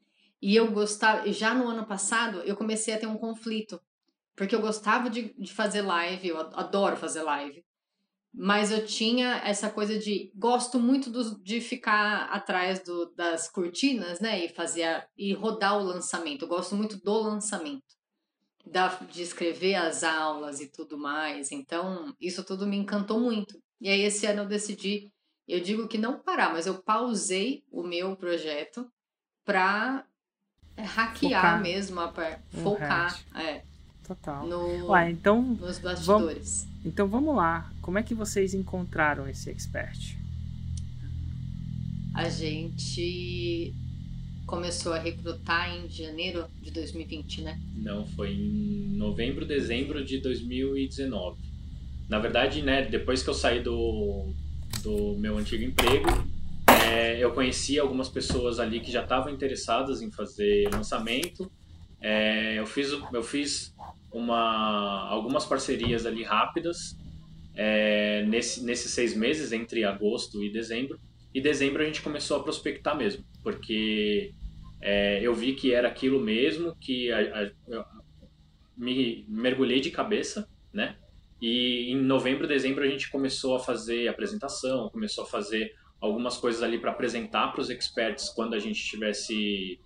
[0.42, 3.80] E eu gostava, já no ano passado, eu comecei a ter um conflito.
[4.36, 7.64] Porque eu gostava de, de fazer live, eu adoro fazer live.
[8.34, 10.32] Mas eu tinha essa coisa de.
[10.36, 14.46] Gosto muito do, de ficar atrás do, das cortinas, né?
[14.46, 15.06] E fazer.
[15.18, 16.46] e rodar o lançamento.
[16.46, 17.84] Eu gosto muito do lançamento
[18.66, 21.52] da, de escrever as aulas e tudo mais.
[21.52, 23.62] Então, isso tudo me encantou muito.
[23.82, 25.12] E aí, esse ano eu decidi,
[25.48, 28.90] eu digo que não parar, mas eu pausei o meu projeto
[29.44, 30.08] para
[30.78, 31.62] hackear focar.
[31.62, 33.20] mesmo, pra focar.
[33.36, 33.62] É,
[34.08, 34.46] Total.
[34.46, 36.06] No, Ué, então, nos bastidores.
[36.06, 37.72] Vamos, então vamos lá.
[37.82, 40.18] Como é que vocês encontraram esse expert?
[42.14, 43.74] A gente
[44.46, 47.60] começou a recrutar em janeiro de 2020, né?
[47.74, 51.40] Não, foi em novembro, dezembro de 2019.
[52.10, 54.34] Na verdade, né, depois que eu saí do,
[54.84, 56.10] do meu antigo emprego,
[56.92, 61.50] é, eu conheci algumas pessoas ali que já estavam interessadas em fazer lançamento.
[62.02, 63.74] É, eu fiz, eu fiz
[64.12, 66.98] uma, algumas parcerias ali rápidas
[67.56, 71.00] é, nesse, nesses seis meses, entre agosto e dezembro.
[71.34, 74.34] E dezembro a gente começou a prospectar mesmo, porque
[74.82, 77.86] é, eu vi que era aquilo mesmo, que a, a,
[78.76, 80.98] me mergulhei de cabeça, né?
[81.42, 86.64] E em novembro, dezembro a gente começou a fazer apresentação, começou a fazer algumas coisas
[86.64, 89.80] ali para apresentar para os experts quando a gente estivesse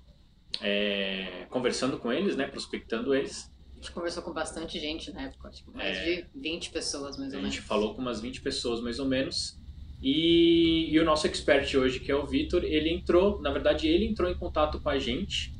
[0.61, 2.47] é, conversando com eles, né?
[2.47, 3.51] Prospectando eles.
[3.73, 7.17] A gente conversou com bastante gente na época, acho que mais é, de 20 pessoas
[7.17, 7.45] mais ou menos.
[7.45, 9.59] A gente falou com umas 20 pessoas mais ou menos.
[10.01, 14.05] E, e o nosso expert hoje, que é o Vitor, ele entrou, na verdade, ele
[14.05, 15.53] entrou em contato com a gente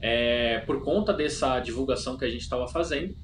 [0.00, 3.16] é, por conta dessa divulgação que a gente estava fazendo.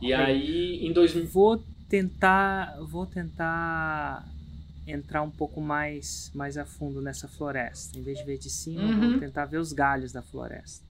[0.00, 1.26] E aí, em 2000...
[1.26, 4.26] Vou tentar, vou tentar
[4.86, 7.98] entrar um pouco mais, mais a fundo nessa floresta.
[7.98, 9.00] Em vez de ver de cima, Uhum.
[9.00, 10.84] vamos tentar ver os galhos da floresta.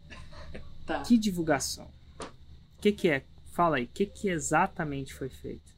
[0.85, 1.01] Tá.
[1.03, 1.89] Que divulgação?
[2.21, 3.25] O que, que é?
[3.53, 5.75] Fala aí, o que, que exatamente foi feito?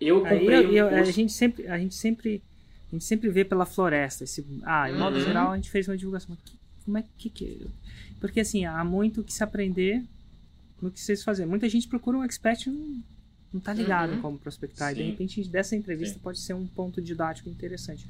[0.00, 2.42] Eu Aí comprei eu- um a gente sempre, a gente sempre,
[2.88, 4.24] a gente sempre vê pela floresta.
[4.24, 5.24] Esse, ah, em modo Uhum.
[5.24, 6.36] geral a gente fez uma divulgação.
[6.84, 7.66] Como é que que é?
[8.20, 10.04] Porque assim há muito que se aprender
[10.82, 11.46] no que vocês fazem.
[11.46, 13.02] Muita gente procura um expert e
[13.52, 14.20] não, tá ligado Uhum.
[14.20, 14.92] como prospectar.
[14.92, 15.10] E de Sim.
[15.10, 16.20] repente dessa entrevista Sim.
[16.22, 18.06] pode ser um ponto didático interessante.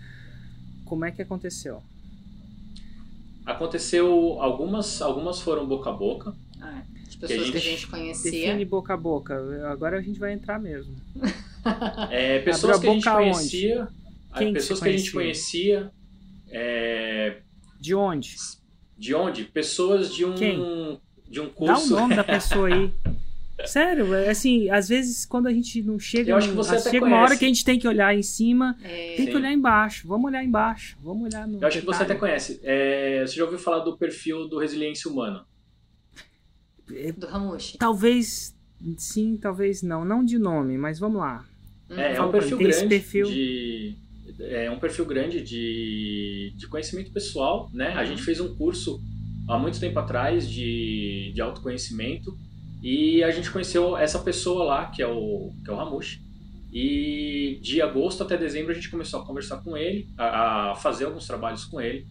[0.84, 1.82] Como é que aconteceu?
[3.44, 6.34] Aconteceu algumas, algumas foram boca a boca.
[6.60, 8.30] Ah, de pessoas que a gente, conhecia.
[8.30, 9.70] Define boca a boca.
[9.70, 10.94] Agora a gente vai entrar mesmo.
[12.12, 13.88] É, pessoas que a a gente conhecia,
[14.38, 15.90] Quem que pessoas você que a gente conhecia,
[16.48, 17.38] é,
[17.80, 18.36] De onde?
[18.96, 19.44] de onde?
[19.46, 21.00] Pessoas de um Quem?
[21.28, 21.90] de um Dá o curso.
[21.90, 22.92] nome da pessoa aí.
[23.66, 26.30] Sério, é assim, às vezes quando a gente não chega.
[26.30, 27.38] Eu acho que você ah, até chega uma hora conhece.
[27.38, 29.38] que a gente tem que olhar em cima, É, tem que Sim.
[29.38, 30.08] olhar embaixo.
[30.08, 30.96] Vamos olhar embaixo.
[31.02, 31.60] Vamos olhar no.
[31.60, 32.20] Eu acho que você até detalhe.
[32.20, 32.60] conhece.
[32.62, 35.44] É, você já ouviu falar do perfil do Resiliência Humana?
[37.16, 37.78] do Ramushi.
[37.78, 38.54] Talvez
[38.96, 40.04] sim, talvez não.
[40.04, 41.44] Não de nome, mas vamos lá.
[41.90, 41.98] Uhum.
[41.98, 43.26] É, é um perfil tem grande perfil?
[43.26, 43.96] de
[44.40, 47.94] é um perfil grande de, de conhecimento pessoal, né?
[47.94, 49.00] A gente fez um curso
[49.48, 52.36] há muito tempo atrás de, de autoconhecimento
[52.88, 56.20] e a gente conheceu essa pessoa lá, que é o, que é o Ramush.
[56.72, 61.06] E de agosto até dezembro a gente começou a conversar com ele, a, a fazer
[61.06, 62.06] alguns trabalhos com ele.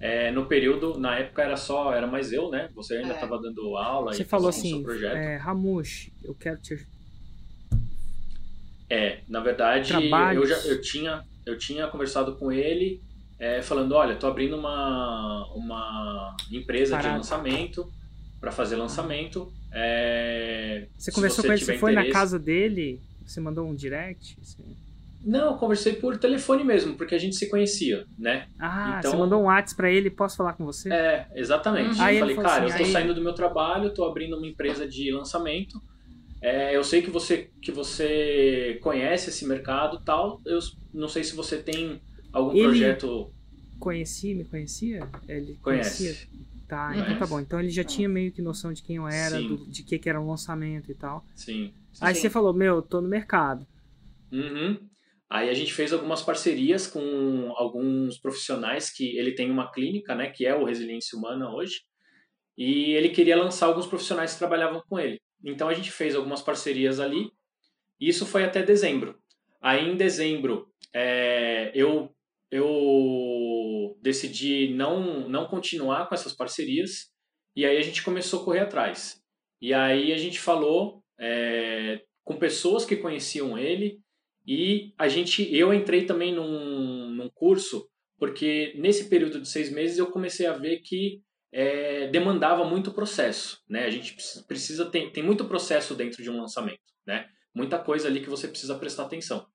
[0.00, 2.68] É, no período, na época era só, era mais eu, né?
[2.74, 3.14] Você ainda É.
[3.14, 5.16] estava dando aula Você e falou fazendo o seu assim, projeto.
[5.16, 6.74] é, Ramush, eu quero te
[8.90, 9.92] É, na verdade,
[10.34, 13.00] eu já eu tinha eu tinha conversado com ele
[13.38, 17.10] é, falando, olha, tô abrindo uma uma empresa Parada.
[17.10, 17.90] de lançamento
[18.40, 19.52] para fazer lançamento.
[19.78, 24.38] É, Você conversou com ele, você foi na interesse- casa dele, você mandou um direct?
[24.42, 24.62] Você-
[25.22, 28.46] Não, eu conversei por telefone mesmo, porque a gente se conhecia, né?
[28.58, 30.90] Ah, Então- você mandou um WhatsApp pra ele, posso falar com você?
[30.92, 31.98] É, exatamente.
[31.98, 32.08] Uhum.
[32.08, 34.86] Eu falei, cara, assim, eu tô aí- saindo do meu trabalho, tô abrindo uma empresa
[34.88, 35.80] de lançamento.
[36.40, 40.40] É, eu sei que você que você conhece esse mercado, e tal.
[40.46, 40.60] Eu
[40.94, 42.00] não sei se você tem
[42.32, 43.30] algum Ele- projeto
[43.80, 45.06] Conheci, me conhecia?
[45.28, 46.04] Ele Conhece.
[46.04, 46.28] conhecia?
[46.68, 47.06] Tá, Conhece.
[47.06, 47.40] então tá bom.
[47.40, 47.84] Então ele já Ah.
[47.84, 50.90] tinha meio que noção de quem eu era, do- de que, que era um lançamento
[50.90, 51.24] e tal.
[51.34, 51.72] Sim.
[52.00, 52.22] Aí Sim.
[52.22, 53.66] você falou, meu, eu tô no mercado.
[54.32, 54.78] Uhum.
[55.30, 60.30] Aí a gente fez algumas parcerias com alguns profissionais que ele tem uma clínica, né,
[60.30, 61.80] que é o Resiliência Humana hoje,
[62.56, 65.20] e ele queria lançar alguns profissionais que trabalhavam com ele.
[65.44, 67.28] Então a gente fez algumas parcerias ali.
[68.00, 69.16] E isso foi até dezembro.
[69.60, 72.10] Aí em dezembro é, eu
[72.56, 77.10] eu decidi não não continuar com essas parcerias
[77.54, 79.20] e aí a gente começou a correr atrás.
[79.60, 83.98] E aí a gente falou é, com pessoas que conheciam ele
[84.46, 87.88] e a gente, eu entrei também num, num curso
[88.18, 91.20] porque nesse período de seis meses eu comecei a ver que
[91.52, 93.84] é, demandava muito processo, né?
[93.84, 94.14] A gente
[94.46, 97.26] precisa- tem, tem muito processo dentro de um lançamento, né?
[97.54, 99.46] Muita coisa ali que você precisa prestar atenção.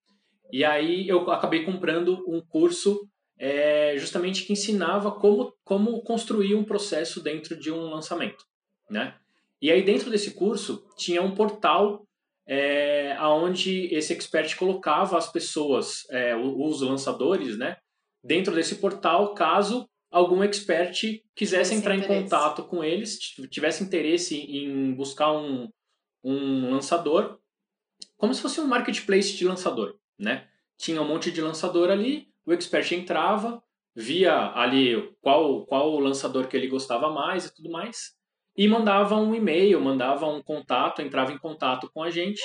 [0.52, 3.08] E aí eu acabei comprando um curso
[3.40, 8.46] é, justamente que ensinava como como construir um processo dentro de um lançamento,
[8.90, 9.16] né?
[9.62, 12.06] E aí dentro desse curso tinha um portal
[12.48, 17.78] é, aonde esse expert colocava as pessoas, é, os lançadores, né,
[18.24, 22.24] dentro desse portal, caso algum expert quisesse entrar em interesse.
[22.24, 23.18] contato com eles,
[23.50, 25.70] tivesse interesse em buscar um,
[26.24, 27.40] um lançador,
[28.18, 30.48] como se fosse um marketplace de lançador, né?
[30.78, 33.62] Tinha um monte de lançador ali, o expert entrava,
[33.96, 38.14] via ali qual qual lançador que ele gostava mais e tudo mais,
[38.56, 42.42] e mandava um e-mail, mandava um contato, entrava em contato com a gente,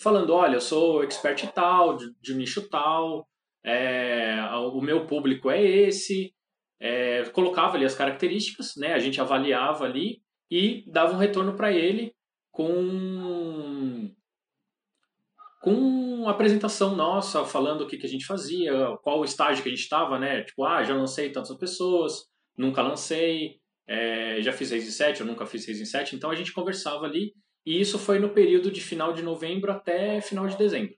[0.00, 3.28] falando, olha, eu sou expert tal, de, de nicho tal,
[3.64, 4.36] é,
[4.72, 6.32] o meu público é esse,
[6.80, 8.94] é, colocava ali as características, né?
[8.94, 12.14] A gente avaliava ali e dava um retorno para ele
[12.50, 14.10] com
[15.60, 19.68] com uma apresentação nossa, falando o que, que a gente fazia, qual o estágio que
[19.68, 20.42] a gente estava, né?
[20.42, 25.26] Tipo, ah, já lancei tantas pessoas, nunca lancei, é, já fiz 6 em 7, eu
[25.26, 26.14] nunca fiz 6 em 7.
[26.14, 27.32] Então a gente conversava ali
[27.64, 30.94] e isso foi no período de final de novembro até final de dezembro.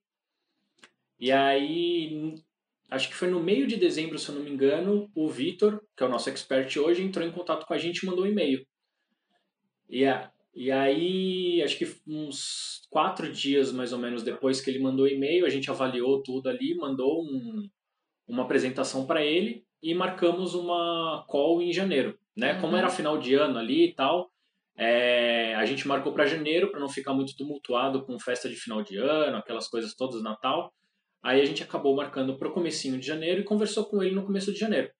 [1.18, 2.34] E aí,
[2.90, 6.02] acho que foi no meio de dezembro, se eu não me engano, o Vitor, que
[6.02, 8.66] é o nosso expert hoje, entrou em contato com a gente e mandou um e-mail.
[9.88, 14.80] E, a, e aí, acho que uns quatro dias mais ou menos depois que ele
[14.80, 17.68] mandou o e-mail, a gente avaliou tudo ali, mandou um,
[18.26, 22.18] uma apresentação para ele e marcamos uma call em janeiro.
[22.36, 22.54] Né?
[22.60, 22.78] Como Uhum.
[22.78, 24.30] era final de ano ali e tal,
[24.76, 28.82] é, a gente marcou para janeiro para não ficar muito tumultuado com festa de final
[28.82, 30.72] de ano, aquelas coisas todas Natal.
[31.22, 34.24] Aí a gente acabou marcando para o comecinho de janeiro e conversou com ele no
[34.24, 34.90] começo de janeiro.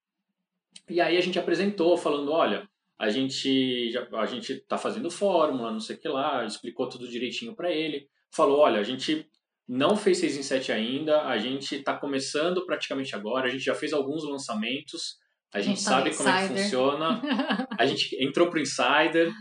[0.89, 2.69] E aí a gente apresentou, falando, olha,
[3.01, 7.09] a gente já, a gente está fazendo fórmula, não sei o que lá, explicou tudo
[7.09, 8.07] direitinho para ele.
[8.31, 9.27] Falou, olha, a gente
[9.67, 13.75] não fez 6 em 7 ainda, a gente está começando praticamente agora, a gente já
[13.75, 15.17] fez alguns lançamentos,
[15.51, 17.23] a, gente, tá sabe como é que funciona,
[17.79, 19.33] a gente entrou pro Insider,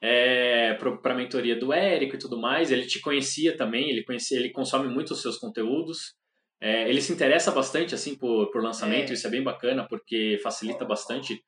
[0.00, 2.72] é, para a mentoria do Érico e tudo mais.
[2.72, 6.14] Ele te conhecia também, ele conhecia, ele consome muito os seus conteúdos.
[6.60, 9.14] É, ele se interessa bastante assim por, por lançamento, é.
[9.14, 11.42] isso é bem bacana porque facilita bastante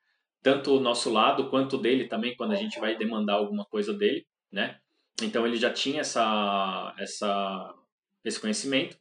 [0.44, 4.26] tanto o nosso lado quanto dele também quando a gente vai demandar alguma coisa dele,
[4.52, 4.76] né?
[5.22, 7.74] Então ele já tinha essa, essa
[8.22, 8.98] esse conhecimento.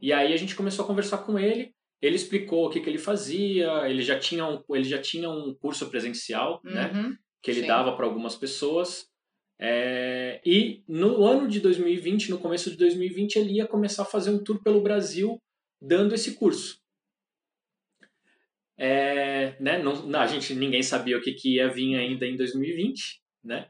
[0.00, 1.72] E aí a gente começou a conversar com ele.
[2.00, 3.88] Ele explicou o que, que ele fazia.
[3.88, 6.90] Ele já tinha um, ele já tinha um curso presencial, né?
[6.92, 7.10] uhum.
[7.10, 7.16] né?
[7.40, 7.68] que ele Sim.
[7.68, 9.06] dava para algumas pessoas.
[9.60, 14.30] É, e no ano de 2020, no começo de 2020, ele ia começar a fazer
[14.30, 15.40] um tour pelo Brasil
[15.80, 16.81] dando esse curso.
[18.84, 23.22] É, né, não, a gente ninguém sabia o que, que ia vir ainda em 2020,
[23.44, 23.68] né?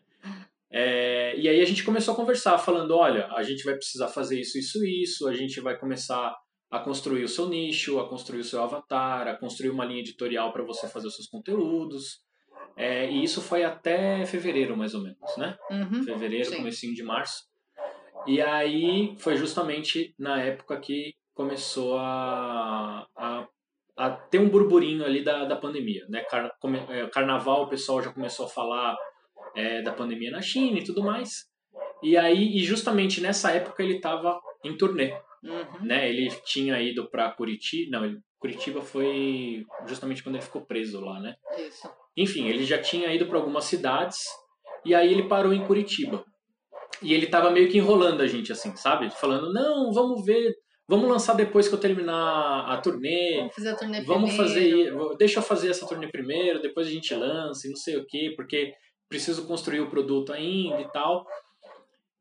[0.70, 4.40] É, e aí a gente começou a conversar, falando, olha, a gente vai precisar fazer
[4.40, 6.35] isso, isso, isso, a gente vai começar
[6.70, 10.51] a construir o seu nicho, a construir o seu avatar, a construir uma linha editorial
[10.51, 12.20] para você fazer os seus conteúdos.
[12.75, 15.59] É, e isso foi até fevereiro, mais ou menos, né?
[15.70, 16.57] Uhum, fevereiro, sim.
[16.57, 17.42] comecinho de março.
[18.27, 23.46] E aí foi justamente na época que começou a, a,
[23.96, 26.22] a ter um burburinho ali da, da pandemia, né?
[26.24, 26.50] Car,
[26.90, 28.96] é, carnaval, o pessoal já começou a falar
[29.55, 31.46] é, da pandemia na China e tudo mais.
[32.02, 35.12] E aí, e justamente nessa época ele estava em turnê,
[35.44, 35.85] uhum.
[35.85, 36.09] né?
[36.09, 41.37] Ele tinha ido para Curitiba, não, Curitiba foi justamente quando ele ficou preso lá, né?
[41.59, 41.88] Isso.
[42.16, 44.24] Enfim, ele já tinha ido para algumas cidades
[44.85, 46.24] e aí ele parou em Curitiba.
[47.00, 49.11] E ele tava meio que enrolando a gente, assim, sabe?
[49.11, 50.55] Falando, não, vamos ver,
[50.88, 53.38] vamos lançar depois que eu terminar a turnê.
[53.38, 54.99] Vamos fazer a turnê vamos primeiro.
[54.99, 58.07] fazer, deixa eu fazer essa turnê primeiro, depois a gente lança e não sei o
[58.07, 58.73] quê, porque
[59.09, 61.25] preciso construir o produto ainda e tal.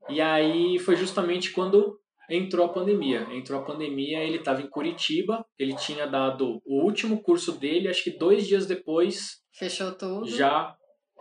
[0.10, 3.28] E aí foi justamente quando entrou a pandemia.
[3.32, 8.04] Entrou a pandemia, ele estava em Curitiba, ele tinha dado o último curso dele, acho
[8.04, 10.28] que dois dias depois Fechou tudo.
[10.28, 10.76] Já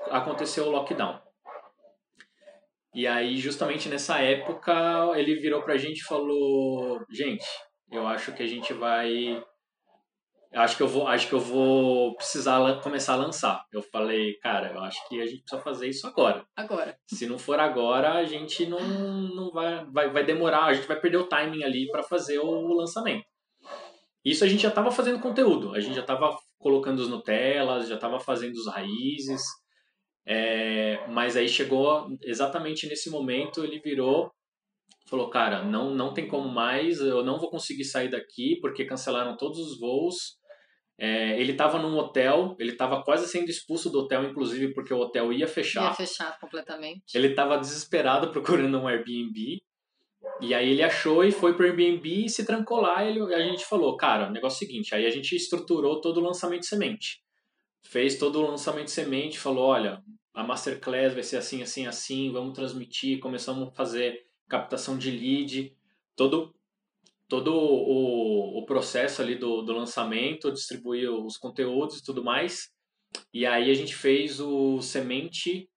[0.09, 1.21] aconteceu o lockdown.
[2.95, 4.73] E aí, justamente nessa época,
[5.17, 7.47] ele virou pra gente e falou: Gente,
[7.91, 9.43] eu acho que a gente vai.
[10.53, 13.65] Acho que eu vou, acho que eu vou precisar começar a lançar.
[13.73, 16.45] Eu falei, cara, eu acho que a gente precisa fazer isso agora.
[16.57, 16.97] Agora.
[17.07, 20.99] Se não for agora, a gente não, não vai, vai, vai demorar, a gente vai
[20.99, 23.25] perder o timing ali para fazer o lançamento.
[24.25, 27.95] Isso a gente já estava fazendo conteúdo, a gente já estava colocando os Nutellas, já
[27.95, 29.41] estava fazendo os raízes,
[30.27, 34.31] é, mas aí chegou exatamente nesse momento, ele virou,
[35.09, 39.37] falou, cara, não, não tem como mais, eu não vou conseguir sair daqui porque cancelaram
[39.37, 40.39] todos os voos.
[41.03, 44.99] É, ele estava num hotel, ele estava quase sendo expulso do hotel, inclusive porque o
[44.99, 45.85] hotel ia fechar.
[45.85, 47.17] Ia fechar completamente.
[47.17, 49.63] Ele estava desesperado procurando um Airbnb.
[50.43, 53.03] E aí ele achou e foi pro Airbnb e se trancou lá.
[53.03, 56.19] Ele, a gente falou, cara, o negócio é o seguinte, aí a gente estruturou todo
[56.19, 57.23] o lançamento de semente.
[57.83, 60.03] Fez todo o lançamento de semente, falou, olha,
[60.35, 65.77] a Masterclass vai ser assim, assim, assim, vamos transmitir, começamos a fazer captação de lead,
[66.15, 66.55] todo,
[67.29, 72.73] todo o, o processo ali do, do lançamento, distribuir os conteúdos e tudo mais.
[73.33, 75.69] E aí a gente fez o semente,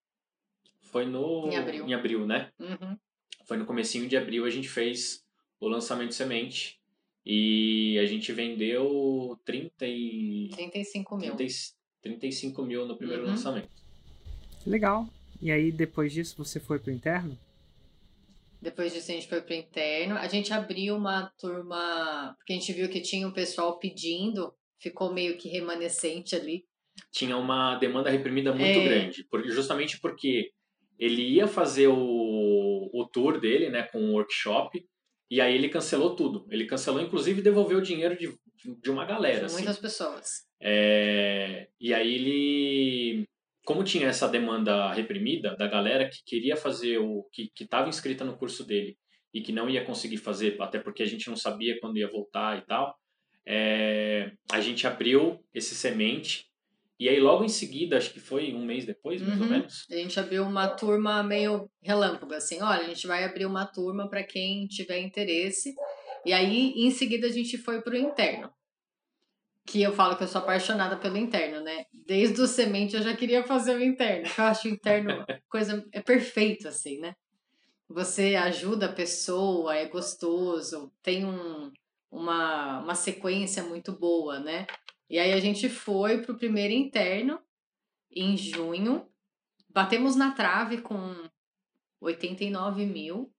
[0.81, 1.47] foi no...
[1.47, 1.85] Em abril.
[1.85, 2.51] Em abril, né?
[2.59, 2.97] Uhum.
[3.45, 5.23] Foi no comecinho de abril a gente fez
[5.59, 6.79] o lançamento de semente
[7.25, 10.49] e a gente vendeu 30 e...
[10.53, 11.35] 35 mil.
[11.35, 11.53] 30,
[12.03, 13.29] 35 mil no primeiro uhum.
[13.29, 13.69] lançamento.
[14.65, 15.07] Legal.
[15.41, 17.37] E aí depois disso você foi pro interno?
[18.61, 20.15] Depois disso a gente foi pro interno.
[20.15, 25.13] A gente abriu uma turma, porque a gente viu que tinha um pessoal pedindo, ficou
[25.13, 26.63] meio que remanescente ali.
[27.11, 28.83] Tinha uma demanda reprimida muito é...
[28.83, 30.51] grande, justamente porque
[30.97, 34.85] ele ia fazer o, o tour dele, né, com o workshop,
[35.29, 36.45] e aí ele cancelou tudo.
[36.49, 38.33] Ele cancelou, inclusive, devolveu o dinheiro de,
[38.81, 39.47] de uma galera.
[39.47, 39.81] De muitas assim.
[39.81, 40.29] pessoas.
[40.61, 43.27] É, e aí ele,
[43.65, 48.37] como tinha essa demanda reprimida da galera que queria fazer o que estava inscrita no
[48.37, 48.97] curso dele
[49.33, 52.57] e que não ia conseguir fazer, até porque a gente não sabia quando ia voltar
[52.57, 52.95] e tal,
[53.45, 56.45] é, a gente abriu esse semente
[56.99, 59.43] e aí, logo em seguida, acho que foi um mês depois, mais uhum.
[59.45, 59.85] ou menos.
[59.91, 64.09] A gente abriu uma turma meio relâmpago, assim: olha, a gente vai abrir uma turma
[64.09, 65.73] para quem tiver interesse.
[66.25, 68.51] E aí, em seguida, a gente foi para o interno.
[69.65, 71.85] Que eu falo que eu sou apaixonada pelo interno, né?
[72.05, 74.27] Desde o semente eu já queria fazer o interno.
[74.37, 75.85] Eu acho o interno coisa.
[75.91, 77.15] É perfeito, assim, né?
[77.89, 81.71] Você ajuda a pessoa, é gostoso, tem um,
[82.09, 84.65] uma, uma sequência muito boa, né?
[85.09, 87.39] E aí a gente foi pro primeiro interno
[88.11, 89.07] em junho,
[89.69, 91.15] batemos na trave com
[92.01, 93.31] 89 mil.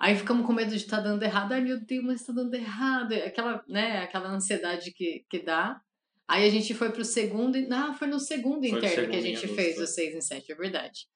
[0.00, 1.52] Aí ficamos com medo de estar tá dando errado.
[1.52, 3.12] Ai, meu Deus, mas está dando errado.
[3.12, 5.78] Aquela, né, aquela ansiedade que, que dá.
[6.26, 7.58] Aí a gente foi pro segundo.
[7.70, 10.54] Ah, foi no segundo foi interno que a gente fez o 6 em 7, é
[10.54, 11.06] verdade.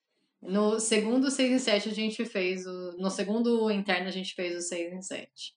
[0.43, 2.93] No segundo 6 em 7 a gente fez o.
[2.99, 5.57] No segundo interno a gente fez o 6 em 7.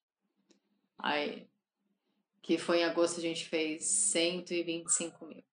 [0.97, 1.45] Aí.
[2.41, 5.43] Que foi em agosto a gente fez 125 mil.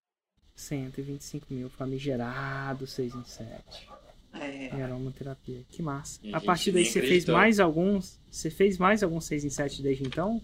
[0.54, 3.88] 125 mil, famigerado 6 em 7.
[4.40, 4.76] É.
[4.76, 5.64] Em aromaterapia.
[5.68, 6.20] Que massa.
[6.32, 8.18] A, a partir daí você fez mais alguns.
[8.30, 10.40] Você fez mais alguns 6 em 7 desde então?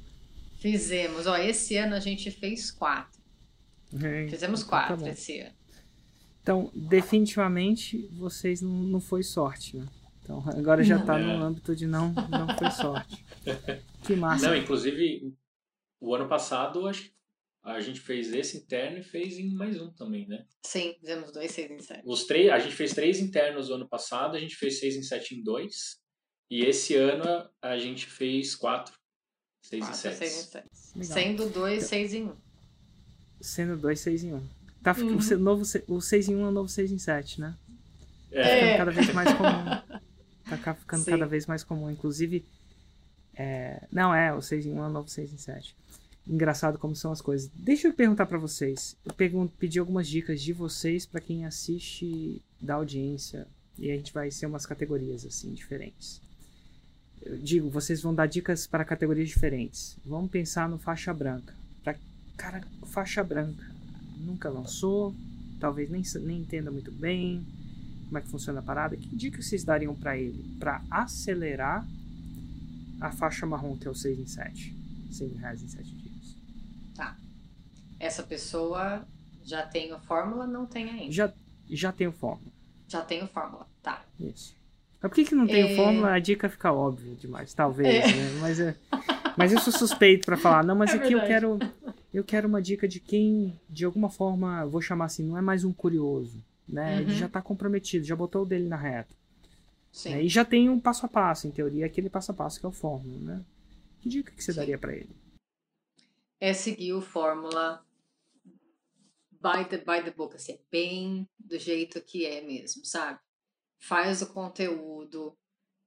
[0.58, 1.26] Fizemos.
[1.26, 3.20] Ó, esse ano a gente fez quatro.
[4.02, 5.54] É, Fizemos então tá quatro tá esse ano.
[6.42, 9.86] Então, definitivamente, vocês não, não foi sorte, né?
[10.22, 13.24] Então, agora já está no âmbito de não, não foi sorte.
[14.02, 14.48] Que massa.
[14.48, 15.34] Não, inclusive,
[16.00, 17.12] o ano passado, acho que
[17.62, 20.44] a gente fez esse interno e fez em mais um também, né?
[20.64, 22.02] Sim, fizemos dois, seis em sete.
[22.04, 25.02] Os três, a gente fez três internos no ano passado, a gente fez seis em
[25.02, 26.00] sete em dois.
[26.50, 28.94] E esse ano a gente fez quatro,
[29.62, 30.16] seis quatro, em sete.
[30.16, 31.12] Seis em sete.
[31.12, 32.36] Sendo dois, seis em um.
[33.40, 34.46] Sendo dois, seis em um.
[34.82, 35.18] Tá, uhum.
[35.18, 37.56] o, novo, o seis em um é o novo seis em sete, né?
[38.32, 38.42] É.
[38.42, 40.00] Tá ficando cada vez mais comum.
[40.64, 41.10] Tá ficando Sim.
[41.10, 41.90] cada vez mais comum.
[41.90, 42.44] Inclusive,
[43.34, 43.86] é...
[43.92, 45.76] não é, o 6 em 1 é o novo 6 em 7
[46.26, 47.50] engraçado como são as coisas.
[47.54, 48.96] Deixa eu perguntar para vocês.
[49.04, 53.46] Eu pergunto, pedi algumas dicas de vocês para quem assiste da audiência
[53.78, 56.20] e a gente vai ser umas categorias assim diferentes.
[57.22, 59.96] Eu digo, vocês vão dar dicas para categorias diferentes.
[60.04, 61.54] Vamos pensar no faixa branca.
[61.82, 61.94] Pra,
[62.36, 63.64] cara, faixa branca
[64.18, 65.14] nunca lançou,
[65.58, 67.44] talvez nem, nem entenda muito bem
[68.10, 68.96] como é que funciona a parada.
[68.96, 71.86] Que dicas vocês dariam para ele para acelerar
[73.00, 74.76] a faixa marrom que é o 6 em 7?
[75.12, 75.99] 100 reais em 7 dias.
[75.99, 75.99] Tá.
[78.00, 79.06] Essa pessoa
[79.44, 81.12] já tem a fórmula, não tem ainda.
[81.12, 81.32] Já,
[81.68, 82.50] já tem fórmula.
[82.88, 84.02] Já tem fórmula, tá.
[84.18, 84.56] Isso.
[85.02, 85.76] Mas por que, que não tem é...
[85.76, 86.14] fórmula?
[86.14, 88.06] A dica fica óbvia demais, talvez, é.
[88.06, 88.38] né?
[88.40, 88.74] Mas, é,
[89.36, 90.64] mas eu sou suspeito para falar.
[90.64, 91.44] Não, mas é aqui verdade.
[91.44, 91.58] eu quero
[92.12, 95.62] eu quero uma dica de quem, de alguma forma, vou chamar assim, não é mais
[95.62, 96.94] um curioso, né?
[96.94, 97.00] Uhum.
[97.00, 99.14] Ele já está comprometido, já botou o dele na reta.
[99.92, 100.10] Sim.
[100.10, 100.24] Né?
[100.24, 102.68] E já tem um passo a passo, em teoria, aquele passo a passo que é
[102.68, 103.42] o fórmula, né?
[104.00, 104.58] Que dica que você Sim.
[104.58, 105.10] daria para ele?
[106.40, 107.84] é seguir o fórmula
[109.40, 113.18] by the, by the book, assim, é bem do jeito que é mesmo, sabe?
[113.82, 115.36] Faz o conteúdo,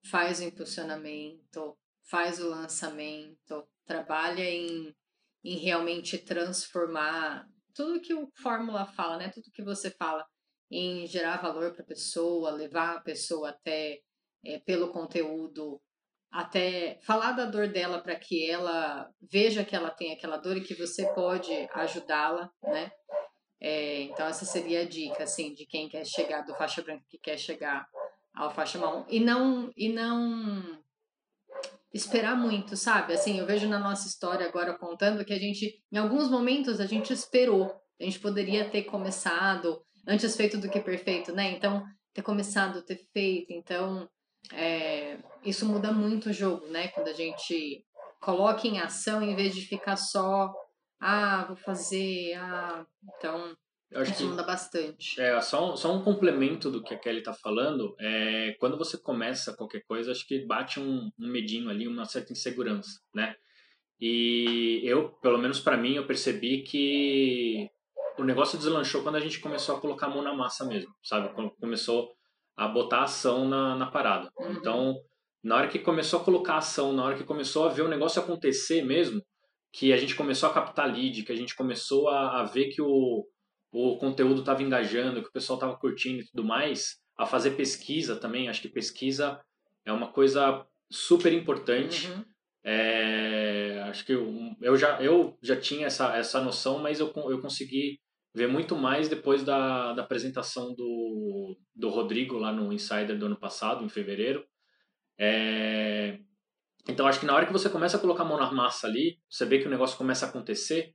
[0.10, 1.78] faz o impulsionamento,
[2.10, 4.93] faz o lançamento, trabalha em,
[5.43, 9.30] em realmente transformar tudo que o fórmula fala, né?
[9.30, 10.26] Tudo que você fala
[10.72, 13.99] em gerar valor para a pessoa, levar a pessoa até
[14.43, 15.80] é, pelo conteúdo
[16.32, 20.64] até falar da dor dela para que ela veja que ela tem aquela dor e
[20.64, 22.91] que você pode ajudá-la, né?
[23.66, 27.18] É, então essa seria a dica, assim, de quem quer chegar do faixa branca que
[27.18, 27.88] quer chegar
[28.36, 30.84] ao faixa marrom e não e não
[31.93, 33.14] esperar muito, sabe?
[33.14, 36.86] Assim, eu vejo na nossa história agora contando que a gente, em alguns momentos, a
[36.86, 37.74] gente esperou.
[38.01, 41.51] A gente poderia ter começado antes feito do que perfeito, né?
[41.51, 43.53] Então, ter começado, ter feito.
[43.53, 44.09] Então,
[44.51, 46.89] é, isso muda muito o jogo, né?
[46.89, 47.86] Quando a gente
[48.20, 50.51] coloca em ação em vez de ficar só,
[51.04, 52.86] ah, vou fazer, ah,
[53.18, 53.56] então
[54.01, 55.22] isso que, muda bastante.
[55.22, 59.56] É, só, só um complemento do que a Kelly tá falando, é, quando você começa
[59.56, 63.36] qualquer coisa, acho que bate um, um medinho ali, uma certa insegurança, né?
[63.99, 67.70] E eu, pelo menos para mim, eu percebi que
[68.18, 71.34] o negócio deslanchou quando a gente começou a colocar a mão na massa mesmo, sabe?
[71.36, 72.12] Quando começou
[72.58, 74.30] a botar ação na, na parada.
[74.38, 74.51] Uhum.
[74.54, 74.95] Então,
[75.43, 78.22] na hora que começou a colocar ação, na hora que começou a ver o negócio
[78.22, 79.22] acontecer mesmo,
[79.74, 82.82] que a gente começou a captar lead, que a gente começou a, a ver que
[82.82, 83.26] o,
[83.72, 88.16] o conteúdo estava engajando, que o pessoal estava curtindo e tudo mais, a fazer pesquisa
[88.16, 88.48] também.
[88.48, 89.42] Acho que pesquisa
[89.84, 92.08] é uma coisa super importante.
[92.08, 92.24] Uhum.
[92.64, 97.42] É, acho que eu, eu, já, eu já tinha essa, essa noção, mas eu, eu
[97.42, 98.00] consegui
[98.34, 103.40] ver muito mais depois da, da apresentação do, do Rodrigo lá no Insider do ano
[103.40, 104.46] passado, em fevereiro.
[105.18, 106.20] É...
[106.88, 109.20] Então, acho que na hora que você começa a colocar a mão na massa ali,
[109.30, 110.94] você vê que o negócio começa a acontecer,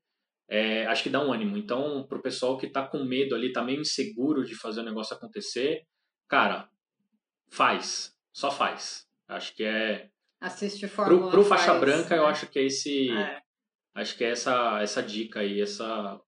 [0.49, 0.87] é...
[0.87, 1.57] acho que dá um ânimo.
[1.57, 4.85] Então, para o pessoal que está com medo ali, está meio inseguro de fazer o
[4.85, 5.83] negócio acontecer,
[6.29, 6.69] cara,
[7.51, 8.15] faz.
[8.33, 9.07] Só faz.
[9.27, 10.11] Acho que é...
[10.41, 12.19] Assiste Fórmula Pro, pro faixa faz, branca, né?
[12.21, 13.11] eu acho que é esse...
[13.11, 13.41] É.
[13.95, 16.21] Acho que é essa, essa dica aí, essa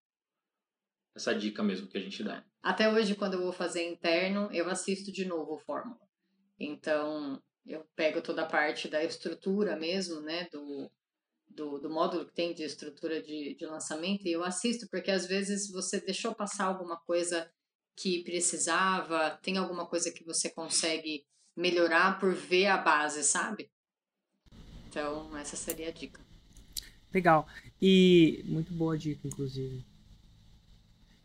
[1.15, 2.45] essa dica mesmo que a gente dá.
[2.63, 6.01] Até hoje, quando eu vou fazer interno, eu assisto de novo o Fórmula.
[6.59, 7.41] Então,
[7.71, 10.91] eu pego toda a parte da estrutura mesmo, né, do,
[11.49, 15.27] do, do módulo que tem de estrutura de, de lançamento e eu assisto, porque às
[15.27, 17.51] vezes você deixou passar alguma coisa
[17.97, 21.25] que precisava, tem alguma coisa que você consegue
[21.57, 23.71] melhorar por ver a base, sabe?
[24.89, 26.21] Então, essa seria a dica.
[27.13, 27.47] Legal.
[27.81, 29.85] E muito boa dica, inclusive.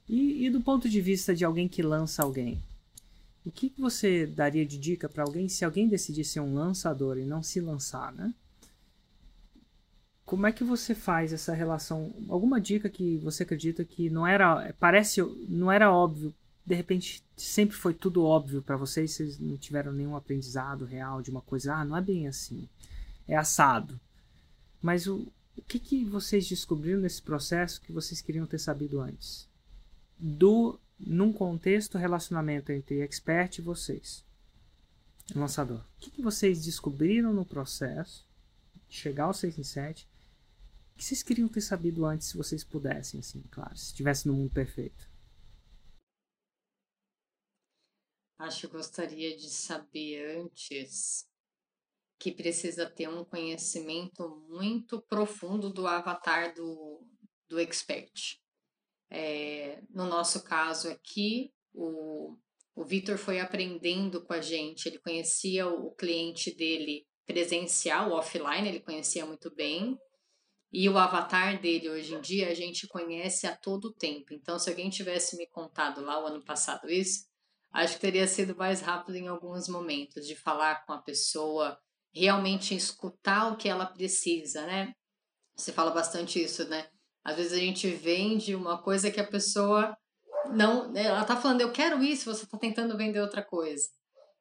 [0.08, 2.62] E, e do ponto de vista de alguém que lança alguém,
[3.46, 7.26] o que você daria de dica para alguém se alguém decidir ser um lançador e
[7.26, 8.34] não se lançar, né?
[10.26, 12.12] Como é que você faz essa relação?
[12.28, 16.34] Alguma dica que você acredita que não era, parece, não era óbvio,
[16.66, 21.30] de repente sempre foi tudo óbvio para vocês, vocês não tiveram nenhum aprendizado real de
[21.30, 22.68] uma coisa, ah, não é bem assim,
[23.28, 24.00] é assado.
[24.82, 29.48] Mas o, o que, que vocês descobriram nesse processo que vocês queriam ter sabido antes?
[30.18, 34.26] Do num contexto relacionamento entre expert e vocês,
[35.36, 35.80] lançador.
[35.80, 38.28] O que, que vocês descobriram no processo
[38.88, 40.16] de chegar ao 6 em 7
[40.96, 44.52] que vocês queriam ter sabido antes se vocês pudessem, assim, claro, se estivesse no mundo
[44.52, 45.10] perfeito?
[48.39, 51.28] Acho que gostaria de saber antes
[52.18, 57.06] que precisa ter um conhecimento muito profundo do avatar do,
[57.48, 58.41] do expert.
[59.10, 62.38] É, no nosso caso aqui, o,
[62.76, 68.80] o Vitor foi aprendendo com a gente, ele conhecia o cliente dele presencial, offline, ele
[68.80, 69.97] conhecia muito bem.
[70.72, 74.34] E o avatar dele hoje em dia a gente conhece a todo tempo.
[74.34, 77.26] Então, se alguém tivesse me contado lá o ano passado isso,
[77.72, 81.80] acho que teria sido mais rápido em alguns momentos de falar com a pessoa,
[82.14, 84.93] realmente escutar o que ela precisa, né?
[85.56, 86.89] Você fala bastante isso, né?
[87.26, 89.98] Às vezes a gente vende uma coisa que a pessoa
[90.52, 93.90] não, né, ela tá falando eu quero isso, você tá tentando vender outra coisa.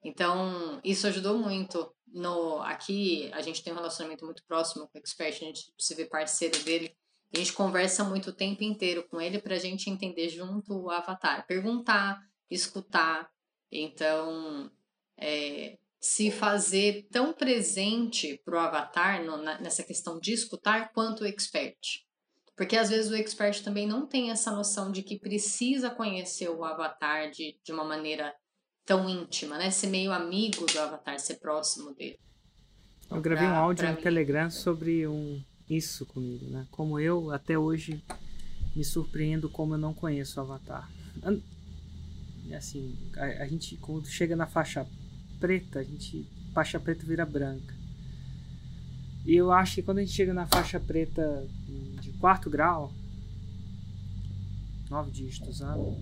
[0.04, 5.00] Então, isso ajudou muito no aqui a gente tem um relacionamento muito próximo com o
[5.00, 6.94] expert, a gente se vê parceiro dele.
[7.34, 10.90] A gente conversa muito o tempo inteiro com ele para a gente entender junto o
[10.90, 13.28] avatar, perguntar, escutar.
[13.72, 14.70] Então,
[15.18, 21.24] é, se fazer tão presente para o avatar no, na, nessa questão de escutar quanto
[21.24, 22.03] o expert.
[22.56, 26.64] Porque às vezes o expert também não tem essa noção de que precisa conhecer o
[26.64, 28.32] avatar de, de uma maneira
[28.84, 29.70] tão íntima, né?
[29.70, 32.18] Ser meio amigo do avatar, ser próximo dele.
[33.10, 34.02] Eu gravei pra, um áudio no mim.
[34.02, 36.66] Telegram sobre um, isso comigo, né?
[36.70, 38.02] Como eu, até hoje,
[38.74, 40.88] me surpreendo como eu não conheço o avatar.
[42.56, 44.86] Assim, a, a gente, quando chega na faixa
[45.40, 47.74] preta, a gente, faixa preta vira branca.
[49.24, 51.48] E eu acho que quando a gente chega na faixa preta
[52.24, 52.90] quarto grau,
[54.88, 55.94] nove dígitos, sabe?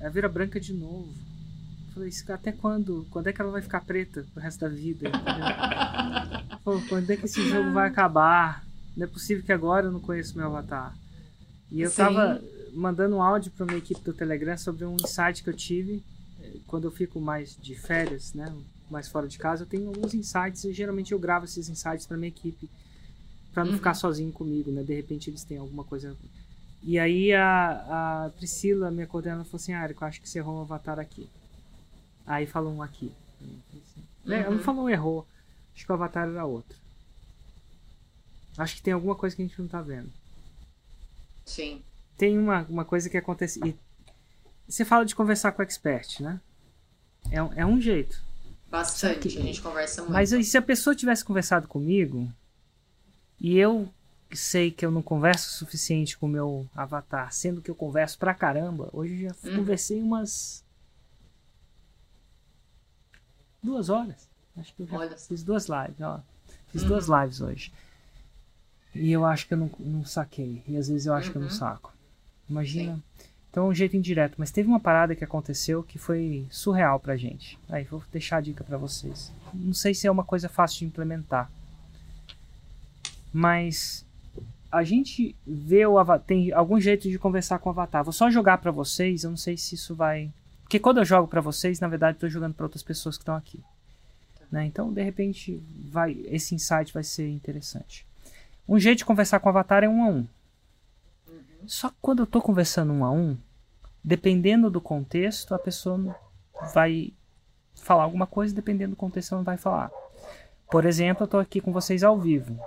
[0.00, 1.12] Ela vira branca de novo.
[1.88, 3.06] Eu falei, até quando?
[3.10, 5.10] Quando é que ela vai ficar preta pro resto da vida?
[6.64, 8.64] Pô, quando é que esse jogo vai acabar?
[8.96, 10.96] Não é possível que agora eu não conheço meu avatar.
[11.70, 11.96] E eu Sim.
[11.96, 12.40] tava
[12.72, 16.02] mandando um áudio para uma equipe do Telegram sobre um insight que eu tive
[16.66, 18.50] quando eu fico mais de férias, né?
[18.90, 22.16] mais fora de casa, eu tenho alguns insights e geralmente eu gravo esses insights para
[22.16, 22.70] minha equipe
[23.58, 23.78] para não uhum.
[23.78, 24.84] ficar sozinho comigo, né?
[24.84, 26.16] De repente eles têm alguma coisa.
[26.80, 30.38] E aí a, a Priscila, minha coordenadora, falou assim: Ah, Eric, eu acho que você
[30.38, 31.28] errou um avatar aqui.
[32.24, 33.10] Aí falou um aqui.
[33.40, 34.32] Uhum.
[34.32, 35.26] Ela não falou errou.
[35.74, 36.78] Acho que o avatar era outro.
[38.56, 40.12] Acho que tem alguma coisa que a gente não tá vendo.
[41.44, 41.82] Sim.
[42.16, 43.60] Tem uma, uma coisa que acontece.
[43.64, 43.74] E
[44.68, 46.40] você fala de conversar com o expert, né?
[47.28, 48.22] É, é um jeito.
[48.70, 50.12] Bastante, que, a gente conversa muito.
[50.12, 52.32] Mas se a pessoa tivesse conversado comigo
[53.40, 53.88] e eu
[54.32, 58.18] sei que eu não converso o suficiente com o meu avatar, sendo que eu converso
[58.18, 59.56] pra caramba, hoje eu já uhum.
[59.58, 60.64] conversei umas
[63.62, 64.28] duas horas.
[64.56, 65.16] Acho que eu já Olha.
[65.16, 66.20] fiz duas lives, ó.
[66.68, 66.88] Fiz uhum.
[66.88, 67.72] duas lives hoje.
[68.94, 70.62] E eu acho que eu não, não saquei.
[70.66, 71.32] E às vezes eu acho uhum.
[71.32, 71.54] que eu não uhum.
[71.54, 71.92] saco.
[72.48, 72.96] Imagina.
[72.96, 73.02] Sim.
[73.50, 74.34] Então é um jeito indireto.
[74.36, 77.58] Mas teve uma parada que aconteceu que foi surreal pra gente.
[77.68, 79.32] Aí vou deixar a dica para vocês.
[79.54, 81.50] Não sei se é uma coisa fácil de implementar.
[83.32, 84.06] Mas
[84.70, 86.26] a gente vê o avatar.
[86.26, 88.04] Tem algum jeito de conversar com o avatar.
[88.04, 89.24] Vou só jogar para vocês.
[89.24, 90.30] Eu não sei se isso vai.
[90.62, 93.34] Porque quando eu jogo para vocês, na verdade, estou jogando para outras pessoas que estão
[93.34, 93.62] aqui.
[94.50, 94.66] Né?
[94.66, 98.06] Então, de repente, vai, esse insight vai ser interessante.
[98.68, 100.26] Um jeito de conversar com o avatar é um a um.
[101.66, 103.36] Só que quando eu estou conversando um a um,
[104.02, 106.14] dependendo do contexto, a pessoa
[106.74, 107.12] vai
[107.74, 109.90] falar alguma coisa, dependendo do contexto, ela não vai falar.
[110.70, 112.58] Por exemplo, eu estou aqui com vocês ao vivo.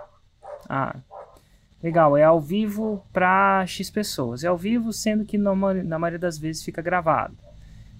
[0.74, 0.96] Ah,
[1.84, 4.42] legal, é ao vivo para X pessoas.
[4.42, 7.36] É ao vivo, sendo que na, na maioria das vezes fica gravado.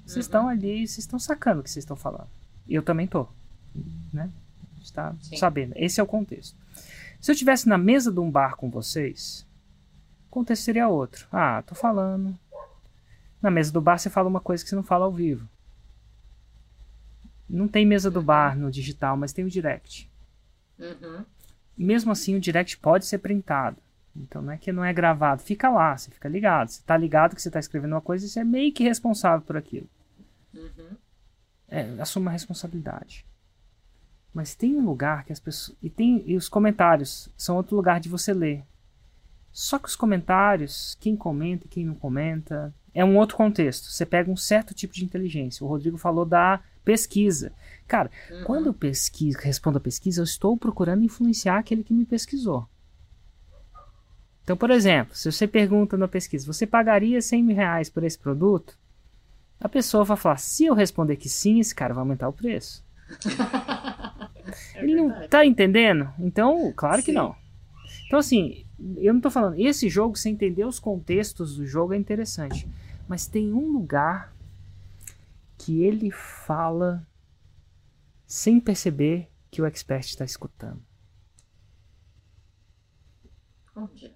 [0.06, 0.22] Vocês uhum.
[0.22, 2.30] estão ali, vocês estão sacando o que vocês estão falando.
[2.70, 3.28] Eu também tô,
[4.14, 4.32] né?
[4.82, 5.74] Está sabendo.
[5.76, 6.56] Esse é o contexto.
[7.20, 9.46] Se eu estivesse na mesa de um bar com vocês,
[10.56, 11.28] seria outro.
[11.30, 12.40] Ah, tô falando.
[13.42, 15.46] Na mesa do bar você fala uma coisa que você não fala ao vivo.
[17.50, 20.10] Não tem mesa do bar no digital, mas tem o direct.
[20.80, 21.26] Uhum.
[21.78, 23.78] Mesmo assim, o direct pode ser printado.
[24.16, 26.70] Então não é que não é gravado, fica lá, você fica ligado.
[26.70, 29.46] Você tá ligado que você tá escrevendo uma coisa e você é meio que responsável
[29.46, 29.90] por aquilo.
[30.54, 30.98] Uhum.
[31.68, 33.26] É, assuma a responsabilidade.
[34.34, 35.78] Mas tem um lugar que as pessoas.
[35.82, 38.64] E tem e os comentários são outro lugar de você ler.
[39.52, 43.92] Só que os comentários, quem comenta e quem não comenta, é um outro contexto.
[43.92, 45.66] Você pega um certo tipo de inteligência.
[45.66, 47.52] O Rodrigo falou da pesquisa.
[47.88, 48.44] Cara, Uhum.
[48.46, 52.66] quando eu pesquiso, respondo a pesquisa, eu estou procurando influenciar aquele que me pesquisou.
[54.44, 58.18] Então, por exemplo, se você pergunta na pesquisa, você pagaria 100 mil reais por esse
[58.18, 58.78] produto?
[59.60, 62.84] A pessoa vai falar, se eu responder que sim, esse cara vai aumentar o preço.
[64.76, 66.10] É Ele não tá entendendo?
[66.18, 67.18] Então, claro que Sim.
[67.18, 67.36] não.
[68.08, 68.66] Então, assim,
[68.98, 72.68] eu não tô falando, esse jogo, sem entender os contextos do jogo, é interessante.
[73.08, 74.34] Mas tem um lugar
[75.64, 77.08] que ele fala
[78.26, 80.82] sem perceber que o expert está escutando.
[83.76, 84.16] Onde?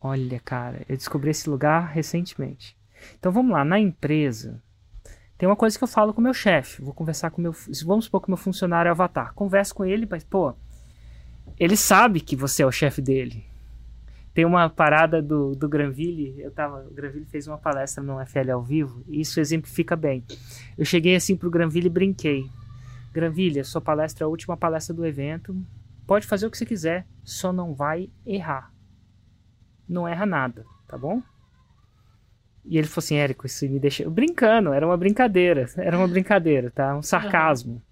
[0.00, 2.76] Olha, cara, eu descobri esse lugar recentemente.
[3.18, 4.62] Então vamos lá, na empresa,
[5.36, 6.80] tem uma coisa que eu falo com o meu chefe.
[6.80, 7.52] Vou conversar com o meu.
[7.84, 9.34] Vamos supor que o meu funcionário é avatar.
[9.34, 10.54] Converso com ele, mas, pô,
[11.58, 13.44] ele sabe que você é o chefe dele.
[14.34, 18.50] Tem uma parada do, do Granville, eu tava, o Granville fez uma palestra no FL
[18.50, 20.24] ao vivo, e isso exemplifica bem.
[20.76, 22.50] Eu cheguei assim pro Granville e brinquei.
[23.12, 25.56] Granville, a sua palestra é a última palestra do evento.
[26.04, 28.74] Pode fazer o que você quiser, só não vai errar
[29.88, 31.22] não erra nada, tá bom?
[32.64, 34.08] E ele falou assim, Érico, isso me deixa.
[34.08, 35.66] Brincando, era uma brincadeira.
[35.76, 36.96] Era uma brincadeira, tá?
[36.96, 37.82] Um sarcasmo.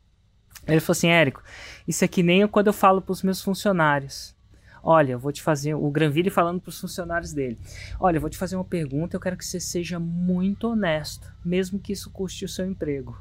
[0.66, 1.42] Ele falou assim, Érico,
[1.86, 4.34] isso é que nem eu quando eu falo pros meus funcionários.
[4.82, 5.74] Olha, eu vou te fazer.
[5.74, 7.56] O Granville falando pros funcionários dele.
[8.00, 11.78] Olha, eu vou te fazer uma pergunta, eu quero que você seja muito honesto, mesmo
[11.78, 13.16] que isso custe o seu emprego.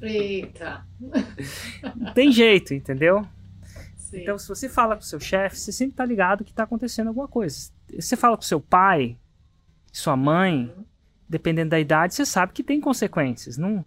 [0.00, 0.86] Eita.
[1.96, 3.26] Não tem jeito, entendeu?
[3.96, 4.20] Sim.
[4.22, 7.26] Então, se você fala com seu chefe, você sempre tá ligado que tá acontecendo alguma
[7.28, 7.70] coisa.
[7.98, 9.18] Você fala com seu pai,
[9.92, 10.84] sua mãe, Uhum.
[11.28, 13.56] dependendo da idade, você sabe que tem consequências.
[13.56, 13.84] Não,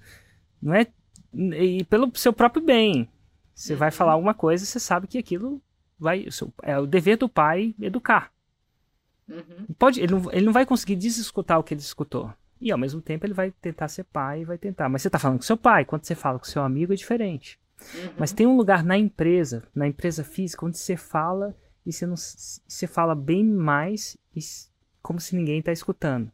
[0.62, 0.86] não é.
[1.34, 3.08] E pelo seu próprio bem.
[3.56, 3.94] Você vai Uhum.
[3.96, 5.62] falar alguma coisa, você sabe que aquilo
[6.00, 6.28] vai.
[6.64, 8.32] é o dever do pai educar.
[9.28, 9.66] Uhum.
[9.78, 12.34] Pode, ele, não, ele não vai conseguir desescutar o que ele escutou.
[12.60, 14.90] E ao mesmo tempo ele vai tentar ser pai e vai tentar.
[14.90, 17.60] Mas você tá falando com seu pai, quando você fala com seu amigo é diferente.
[17.94, 18.14] Uhum.
[18.18, 22.16] Mas tem um lugar na empresa, na empresa física, onde você fala e você, não,
[22.16, 24.40] você fala bem mais e
[25.02, 26.32] como se ninguém tá escutando.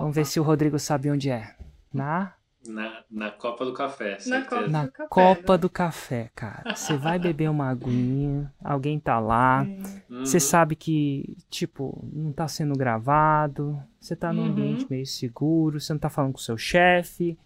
[0.00, 1.54] Vamos ver se o Rodrigo sabe onde é.
[1.92, 2.34] Na,
[2.66, 4.48] Na, na Copa do Café, Na certeza.
[4.48, 4.68] Copa.
[4.68, 5.58] na do café, copa né?
[5.58, 6.74] do café, cara.
[6.74, 9.62] Você vai beber uma aguinha, alguém tá lá.
[10.10, 10.20] Uhum.
[10.24, 13.80] Você sabe que, tipo, não tá sendo gravado.
[14.00, 14.48] Você tá num Uhum.
[14.50, 15.80] ambiente meio seguro.
[15.80, 17.38] Você não tá falando com o seu chefe.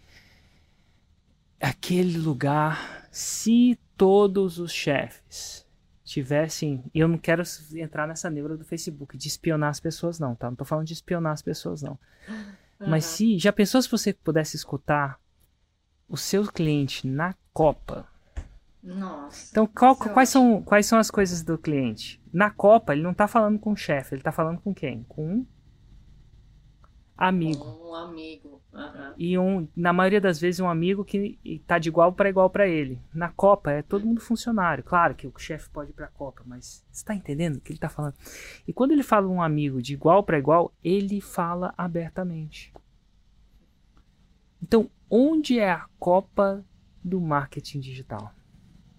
[1.61, 5.67] Aquele lugar, se todos os chefes
[6.05, 6.83] tivessem.
[6.93, 7.43] Eu não quero
[7.77, 10.49] entrar nessa neura do Facebook de espionar as pessoas, não, tá?
[10.51, 11.97] Não tô falando de espionar as pessoas, não.
[12.89, 13.39] Mas se.
[13.39, 15.19] Já pensou se você pudesse escutar
[16.09, 18.07] o seu cliente na Copa?
[18.83, 19.49] Nossa.
[19.51, 22.21] Então, qual- é quais, são, quais são as coisas do cliente?
[22.33, 25.05] Na Copa, ele não tá falando com o chefe, ele tá falando com quem?
[25.05, 25.47] Com um
[27.21, 27.65] amigo.
[27.85, 28.63] Um amigo.
[28.73, 29.15] Aham.
[29.19, 32.67] E um, na maioria das vezes, um amigo que tá de igual para igual para
[32.67, 32.99] ele.
[33.13, 34.83] Na Copa, é todo mundo funcionário.
[34.83, 37.79] Claro que o chefe pode ir pra Copa, mas você tá entendendo o que ele
[37.79, 38.15] tá falando?
[38.67, 42.73] E quando ele fala um amigo de igual para igual, ele fala abertamente.
[44.63, 46.65] Então, onde é a Copa
[47.03, 48.33] do marketing digital?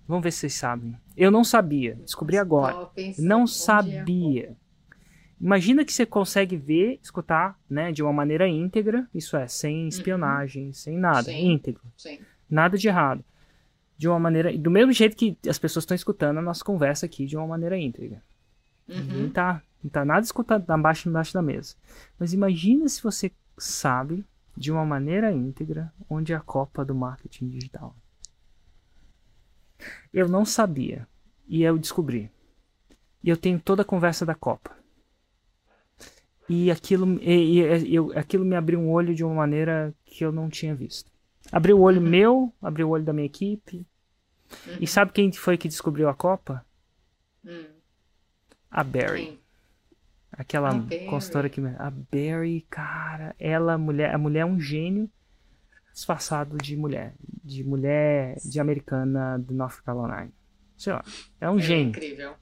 [0.07, 0.97] Vamos ver se vocês sabem.
[1.15, 2.89] Eu não sabia, descobri agora.
[3.17, 4.57] Não é a sabia.
[5.41, 10.71] Imagina que você consegue ver, escutar, né, de uma maneira íntegra, isso é, sem espionagem,
[10.71, 11.37] sem nada, Uhum.
[11.37, 11.51] Sim.
[11.51, 11.81] íntegro?
[11.97, 12.19] Sim.
[12.49, 13.23] nada de errado.
[13.97, 17.25] De uma maneira, do mesmo jeito que as pessoas estão escutando a nossa conversa aqui
[17.25, 18.21] de uma maneira íntegra.
[18.87, 19.29] Ninguém Uhum.
[19.31, 21.75] tá, não tá nada escutando abaixo embaixo da mesa.
[22.19, 24.25] Mas imagina se você sabe
[24.57, 27.95] de uma maneira íntegra onde é a Copa do marketing digital.
[30.13, 31.07] Eu não sabia
[31.47, 32.29] e eu descobri.
[33.23, 34.75] E eu tenho toda a conversa da Copa.
[36.51, 40.33] E aquilo, e, e- eu, aquilo me abriu um olho de uma maneira que eu
[40.33, 41.09] não tinha visto.
[41.49, 43.87] Abriu o olho meu, abriu o olho da minha equipe.
[44.77, 46.65] E sabe quem foi que descobriu a Copa?
[47.45, 47.67] Hum.
[48.69, 49.39] A Barry.
[50.29, 51.05] Aquela A Barry.
[51.05, 51.61] consultora que.
[51.61, 55.09] A Barry, cara, ela, mulher, a mulher é um gênio
[55.93, 57.15] disfarçado de mulher.
[57.41, 60.33] De mulher de americana do North Carolina.
[60.77, 61.01] Sei lá.
[61.39, 61.89] É um é gênio.
[61.91, 62.33] Incrível.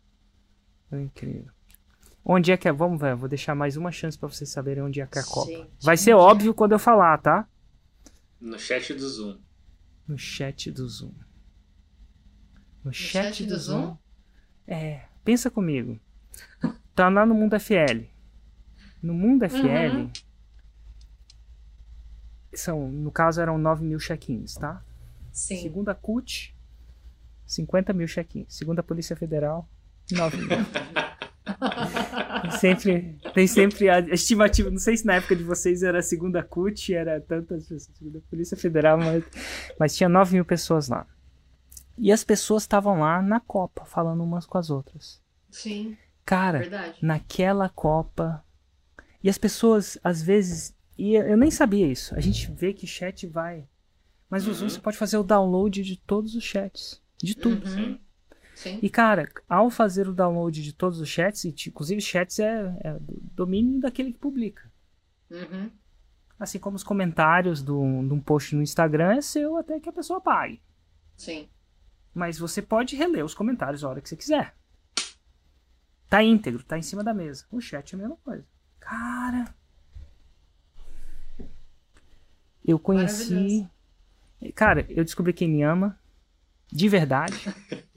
[0.92, 1.59] É incrível.
[2.32, 2.72] Onde é que é?
[2.72, 5.26] Vamos ver, vou deixar mais uma chance para vocês saberem onde é que é a
[5.26, 5.68] Copa.
[5.82, 7.50] Vai ser óbvio quando eu falar, tá?
[8.40, 9.40] No chat do Zoom.
[10.08, 11.12] No chat do Zoom.
[12.84, 13.82] No, no chat, chat, do, do Zoom?
[13.82, 13.98] Zoom?
[14.68, 16.00] É, pensa comigo.
[16.94, 18.06] Tá lá no Mundo FL.
[19.02, 20.12] No Mundo FL, uhum.
[22.54, 24.86] são, no caso eram 9 mil check-ins, tá?
[25.32, 25.64] Sim.
[25.64, 26.56] Segundo a CUT,
[27.48, 28.56] 50 mil check-ins.
[28.56, 29.68] Segundo a Polícia Federal,
[30.12, 30.48] 9 mil.
[32.42, 34.70] tem sempre, tem sempre a estimativa.
[34.70, 38.22] Não sei se na época de vocês era a segunda CUT, era tantas pessoas, segunda
[38.30, 39.24] Polícia Federal, mas,
[39.80, 41.06] mas tinha 9 mil pessoas lá.
[41.98, 45.22] E as pessoas estavam lá na Copa, falando umas com as outras.
[45.50, 45.98] Sim.
[46.26, 46.98] Cara, verdade.
[47.02, 48.44] naquela Copa.
[49.22, 50.76] E as pessoas, às vezes.
[50.98, 52.16] E eu nem sabia isso.
[52.16, 53.68] A gente vê que chat vai.
[54.30, 54.52] Mas uhum.
[54.52, 57.02] o Zoom você pode fazer o download de todos os chats.
[57.18, 57.68] De tudo.
[57.68, 58.00] Uhum.
[58.60, 58.78] Sim.
[58.82, 62.98] E, cara, ao fazer o download de todos os chats, e, inclusive chats é, é
[63.00, 64.70] domínio daquele que publica.
[65.32, 65.72] Uhum.
[66.38, 70.20] Assim como os comentários de um post no Instagram é seu até que a pessoa
[70.20, 70.62] pague.
[71.16, 71.48] Sim.
[72.14, 74.54] Mas você pode reler os comentários a hora que você quiser.
[76.10, 77.46] Tá íntegro, tá em cima da mesa.
[77.50, 78.46] O chat é a mesma coisa.
[78.78, 79.56] Cara.
[82.66, 83.66] Eu conheci.
[84.54, 85.98] Cara, eu descobri quem me ama.
[86.68, 87.38] De verdade.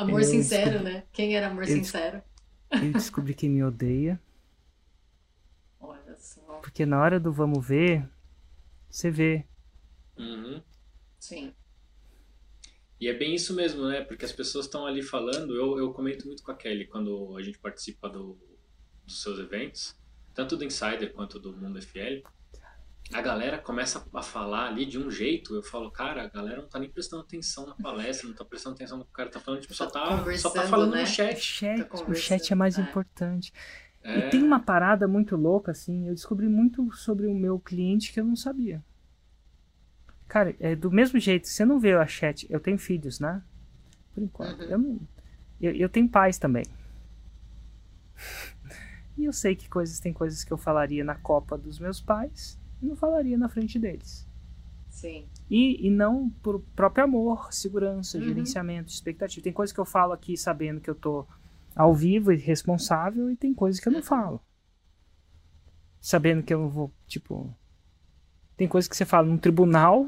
[0.00, 0.92] amor eu sincero, descobri...
[0.92, 1.04] né?
[1.12, 2.22] Quem era amor eu sincero?
[2.70, 4.20] Eu descobri quem me odeia.
[5.80, 6.40] Olha só.
[6.62, 8.08] Porque na hora do vamos ver,
[8.88, 9.44] você vê.
[10.16, 10.62] Uhum.
[11.18, 11.54] Sim.
[13.00, 14.02] E é bem isso mesmo, né?
[14.02, 15.54] Porque as pessoas estão ali falando.
[15.54, 18.38] Eu, eu comento muito com a Kelly quando a gente participa do,
[19.06, 19.96] dos seus eventos,
[20.34, 22.22] tanto do Insider quanto do Mundo FL
[23.12, 26.68] a galera começa a falar ali de um jeito, eu falo, cara, a galera não
[26.68, 29.40] tá nem prestando atenção na palestra, não tá prestando atenção no que o cara tá
[29.40, 31.00] falando, tipo, só tá, só tá falando né?
[31.00, 31.40] no chat.
[31.40, 32.82] chat tá o chat é mais é.
[32.82, 33.52] importante.
[34.02, 34.18] É.
[34.18, 38.20] E tem uma parada muito louca, assim, eu descobri muito sobre o meu cliente que
[38.20, 38.82] eu não sabia.
[40.28, 43.42] Cara, é do mesmo jeito, você não vê a chat, eu tenho filhos, né?
[44.14, 44.62] Por enquanto.
[44.62, 44.70] Uhum.
[44.70, 45.00] Eu, não,
[45.60, 46.64] eu, eu tenho pais também.
[49.18, 52.59] E eu sei que coisas tem coisas que eu falaria na Copa dos meus pais
[52.80, 54.28] não falaria na frente deles.
[54.88, 55.26] Sim.
[55.48, 58.24] E, e não por próprio amor, segurança, uhum.
[58.24, 59.42] gerenciamento, expectativa.
[59.42, 61.26] Tem coisas que eu falo aqui sabendo que eu tô
[61.74, 64.40] ao vivo e responsável, e tem coisas que eu não falo.
[66.00, 67.54] Sabendo que eu vou, tipo.
[68.56, 70.06] Tem coisas que você fala num tribunal,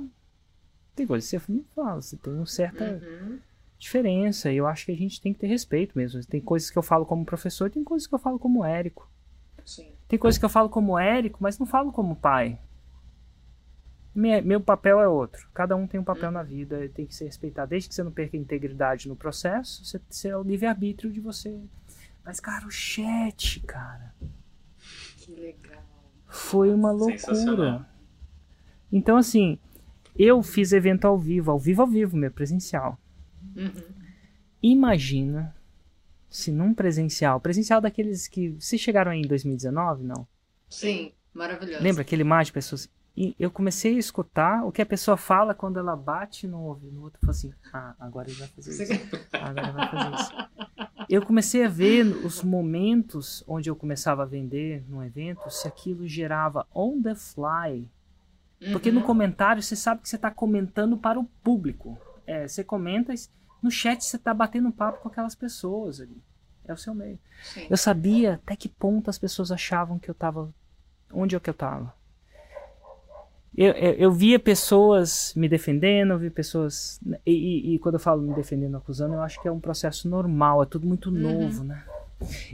[0.95, 2.03] tem coisas que você não fala.
[2.03, 3.39] Você tem uma certa uhum.
[3.79, 4.53] diferença.
[4.53, 6.23] E eu acho que a gente tem que ter respeito mesmo.
[6.27, 9.11] Tem coisas que eu falo como professor, tem coisas que eu falo como Érico.
[9.65, 9.93] Sim.
[10.09, 12.59] Tem coisas que eu falo como Érico, mas não falo como pai.
[14.15, 15.49] meu papel é outro.
[15.55, 16.33] Cada um tem um papel hum.
[16.33, 17.71] na vida, tem que ser respeitado.
[17.71, 21.21] Desde que você não perca a integridade no processo, você, você é o livre-arbítrio de
[21.21, 21.61] você.
[22.25, 24.15] Mas, cara, o chat, cara.
[25.17, 25.83] Que legal.
[26.27, 27.87] Foi uma loucura.
[28.91, 29.59] Então, assim,
[30.17, 32.99] eu fiz evento ao vivo, ao vivo, ao vivo, meu, presencial.
[33.57, 33.83] Uhum.
[34.63, 35.55] Imagina
[36.33, 38.49] se num presencial, presencial daqueles que.
[38.59, 40.27] Vocês chegaram aí em 2019, não?
[40.69, 41.83] Sim, maravilhoso.
[41.83, 42.89] Lembra aquele mar de pessoas?
[43.15, 46.95] E eu comecei a escutar o que a pessoa fala quando ela bate no ouvido
[46.95, 47.21] no outro.
[47.21, 49.19] Falei assim: ah, agora ele vai fazer isso.
[49.33, 50.33] Agora ele vai fazer isso.
[51.11, 56.09] Eu comecei a ver os momentos onde eu começava a vender num evento, se aquilo
[56.09, 57.91] gerava on the fly.
[58.73, 59.07] Porque no uhum.
[59.07, 61.99] comentário você sabe que você está comentando para o público.
[62.27, 63.13] É, você comenta
[63.63, 66.23] no chat você tá batendo papo com aquelas pessoas ali.
[66.65, 67.19] É o seu meio.
[67.43, 67.67] Sim.
[67.69, 70.53] Eu sabia até que ponto as pessoas achavam que eu tava.
[71.13, 71.95] Onde é que eu tava.
[73.57, 77.01] Eu, eu, eu via pessoas me defendendo, eu via pessoas.
[77.27, 80.09] E, e, e, quando eu falo me defendendo, acusando, eu acho que é um processo
[80.09, 81.21] normal, é tudo muito uhum.
[81.21, 81.85] novo, né?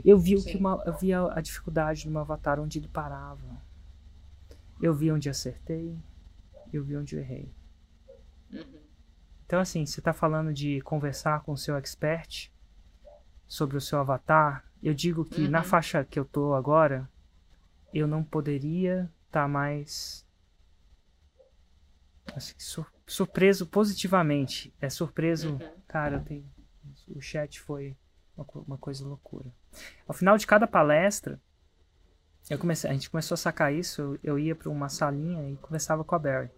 [0.03, 3.61] Eu vi o que uma, eu via a dificuldade do meu avatar onde ele parava.
[4.81, 5.95] Eu vi onde acertei,
[6.73, 7.53] eu vi onde eu errei.
[8.51, 8.78] Uhum.
[9.49, 12.51] Então, assim, você está falando de conversar com o seu expert
[13.47, 14.63] sobre o seu avatar.
[14.81, 15.49] Eu digo que uhum.
[15.49, 17.09] na faixa que eu tô agora,
[17.91, 20.23] eu não poderia estar tá mais
[22.35, 24.71] assim, sur surpreso positivamente.
[24.79, 25.71] É surpreso, uhum.
[25.87, 26.45] cara, tenho,
[27.07, 27.97] o chat foi
[28.37, 29.51] uma, uma, coisa loucura.
[30.07, 31.41] Ao final de cada palestra,
[32.51, 33.99] eu comecei, a gente começou a sacar isso.
[33.99, 36.51] Eu, eu ia para uma salinha e conversava com a Barry.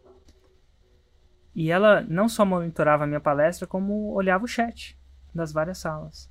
[1.53, 4.97] E ela não só monitorava a minha palestra, como olhava o chat
[5.33, 6.29] das várias salas.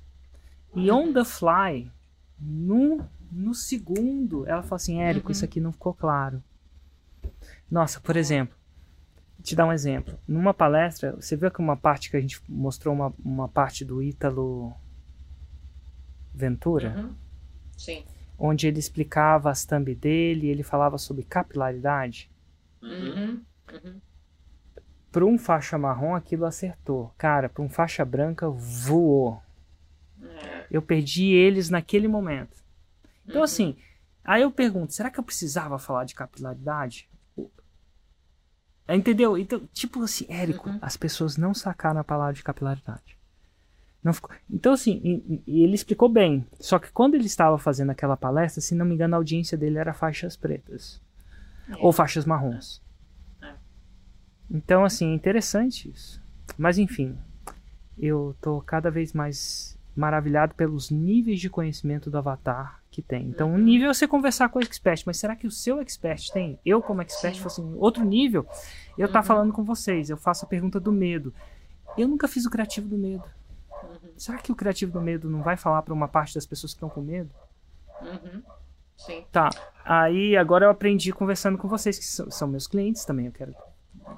[0.75, 1.91] E on the fly,
[2.39, 5.31] no, no segundo, ela falou assim: Érico, uhum.
[5.31, 6.41] isso aqui não ficou claro.
[7.69, 8.55] Nossa, por exemplo,
[9.41, 10.17] te dar um exemplo.
[10.27, 14.01] Numa palestra, você viu que uma parte que a gente mostrou uma, uma parte do
[14.01, 14.73] Ítalo
[16.33, 16.95] Ventura?
[16.97, 17.15] Uhum.
[17.77, 18.05] Sim.
[18.37, 22.29] Onde ele explicava as thumb dele, ele falava sobre capilaridade.
[22.81, 23.41] Uhum.
[23.71, 24.01] Uhum.
[25.11, 27.13] Para um faixa marrom, aquilo acertou.
[27.17, 29.41] Cara, para um faixa branca, voou.
[30.21, 30.67] É.
[30.71, 32.63] Eu perdi eles naquele momento.
[33.27, 33.75] Então, assim,
[34.23, 37.09] aí eu pergunto: será que eu precisava falar de capilaridade?
[38.87, 39.37] Entendeu?
[39.37, 40.79] Então, tipo assim, Érico, Uhum.
[40.81, 43.17] as pessoas não sacaram a palavra de capilaridade.
[44.03, 44.31] Não ficou...
[44.49, 46.45] Então, assim, e, e ele explicou bem.
[46.59, 49.77] Só que quando ele estava fazendo aquela palestra, se não me engano, a audiência dele
[49.77, 50.99] era faixas pretas.
[51.69, 51.75] É.
[51.79, 52.81] Ou faixas marrons.
[54.53, 56.21] Então, assim, é interessante isso.
[56.57, 57.17] Mas, enfim,
[57.97, 63.25] eu tô cada vez mais maravilhado pelos níveis de conhecimento do Avatar que tem.
[63.27, 66.29] Então, um nível é você conversar com o expert, mas será que o seu expert
[66.31, 66.59] tem?
[66.65, 68.45] Eu, como expert, fosse em outro nível,
[68.97, 69.25] eu tá Uhum.
[69.25, 71.33] falando com vocês, eu faço a pergunta do medo.
[71.97, 73.23] Eu nunca fiz o criativo do medo.
[73.83, 74.09] Uhum.
[74.17, 76.77] Será que o criativo do medo não vai falar para uma parte das pessoas que
[76.77, 77.29] estão com medo?
[78.01, 78.41] Uhum.
[78.97, 79.25] Sim.
[79.31, 79.49] Tá.
[79.83, 83.25] Aí agora eu aprendi conversando com vocês, que são, são meus clientes também.
[83.27, 83.53] Eu quero.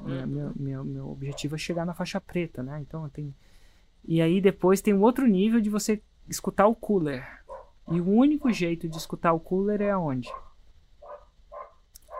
[0.03, 2.79] Minha, meu, meu, meu objetivo é chegar na faixa preta, né?
[2.81, 3.33] Então eu tenho.
[4.05, 7.25] E aí depois tem um outro nível de você escutar o cooler.
[7.91, 10.29] E o único jeito de escutar o cooler é aonde?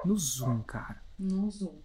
[0.05, 1.01] No Zoom, cara.
[1.17, 1.82] No Zoom.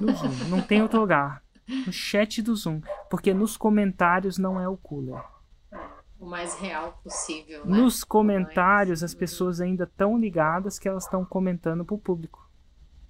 [0.00, 0.48] No Zoom.
[0.48, 1.42] Não tem outro lugar.
[1.86, 2.80] No chat do Zoom.
[3.08, 5.22] Porque nos comentários não é o cooler.
[6.18, 7.76] O mais real possível, né?
[7.76, 12.48] Nos comentários, as pessoas ainda estão ligadas que elas estão comentando pro público.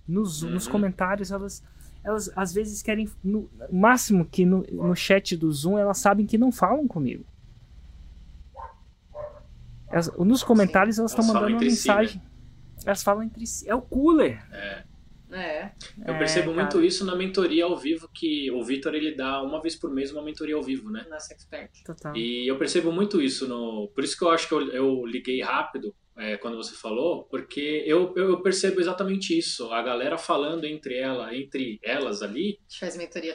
[0.06, 0.72] Nos, nos Uhum.
[0.72, 1.62] comentários, elas,
[2.04, 3.08] elas às vezes querem.
[3.22, 7.24] No máximo que no, no chat do Zoom elas sabem que não falam comigo.
[9.90, 11.94] Elas- nos comentários elas estão mandando uma entre si, né?
[11.96, 12.22] mensagem.
[12.84, 13.68] Elas falam entre si.
[13.68, 14.42] É o cooler.
[14.52, 14.84] É.
[16.06, 16.62] Eu É, percebo cara.
[16.62, 20.12] muito isso na mentoria ao vivo, que o Vitor ele dá uma vez por mês
[20.12, 21.04] uma mentoria ao vivo, né?
[21.10, 21.72] Nosso expert.
[21.84, 22.16] Total.
[22.16, 23.88] E eu percebo muito isso no.
[23.92, 27.82] Por isso que eu acho que eu, eu liguei rápido é, quando você falou, porque
[27.86, 29.72] eu, eu, percebo exatamente isso.
[29.72, 32.60] A galera falando entre ela, entre elas ali,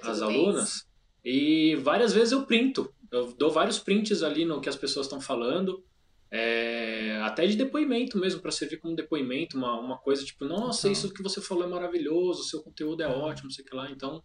[0.10, 0.88] as alunas,
[1.24, 2.94] e várias vezes eu printo.
[3.12, 5.84] Eu dou vários prints ali no que as pessoas estão falando.
[6.32, 10.92] é, até de depoimento mesmo, para servir como depoimento, uma, uma coisa tipo, nossa, Total.
[10.92, 13.90] isso que você falou é maravilhoso, seu conteúdo é ótimo, não sei o que lá.
[13.92, 14.24] Então,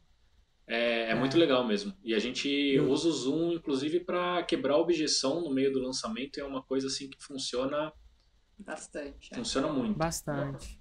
[0.69, 1.15] é, é É.
[1.15, 1.95] muito legal mesmo.
[2.05, 6.39] E a gente usa o Zoom, inclusive, para quebrar a objeção no meio do lançamento.
[6.39, 7.91] É uma coisa assim que funciona,
[8.59, 9.33] Bastante.
[9.33, 9.37] é.
[9.37, 9.97] funciona muito.
[9.99, 10.81] Bastante.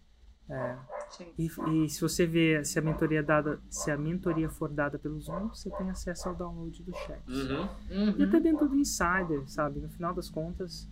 [0.49, 0.77] É.
[1.09, 1.33] Sim.
[1.37, 1.45] E,
[1.85, 5.19] e se você vê se a mentoria é dada, se a mentoria for dada pelo
[5.19, 7.21] Zoom, você tem acesso ao download do chat.
[7.27, 7.69] Uhum.
[7.89, 8.27] E Uhum.
[8.27, 9.79] até dentro do Insider, sabe?
[9.79, 10.87] No final das contas,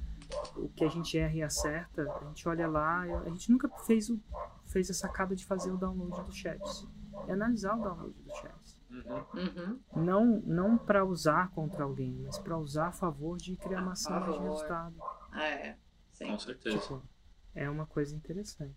[0.56, 4.10] o que a gente erra e acerta, a gente olha lá, a gente nunca fez,
[4.10, 4.20] o,
[4.68, 6.62] fez a sacada de fazer o download do chat.
[7.28, 8.82] É analisar o download do chat.
[8.90, 9.26] Uhum.
[9.34, 9.80] Uhum.
[9.96, 14.18] Não, não para usar contra alguém, mas para usar a favor de criar uma ação
[14.20, 14.96] mais de resultado.
[15.36, 15.76] É.
[16.22, 16.32] Sim.
[16.32, 16.78] Com certeza.
[16.80, 17.04] Tipo,
[17.56, 18.76] é uma coisa interessante.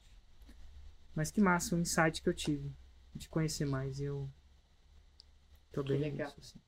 [1.15, 2.73] Mas que massa, um insight que eu tive
[3.15, 3.99] de conhecer mais.
[4.01, 4.29] e Eu
[5.73, 6.27] tô Que bem legal.
[6.29, 6.61] nisso, assim.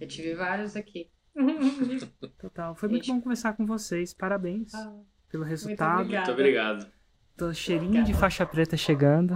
[0.00, 1.10] Eu tive vários aqui.
[2.38, 2.74] Total.
[2.74, 4.12] Foi muito bom conversar com vocês.
[4.12, 6.04] Parabéns Ah, pelo resultado.
[6.08, 6.90] Muito obrigado.
[7.36, 8.12] Tô cheirinho Obrigada.
[8.12, 9.34] de faixa preta chegando.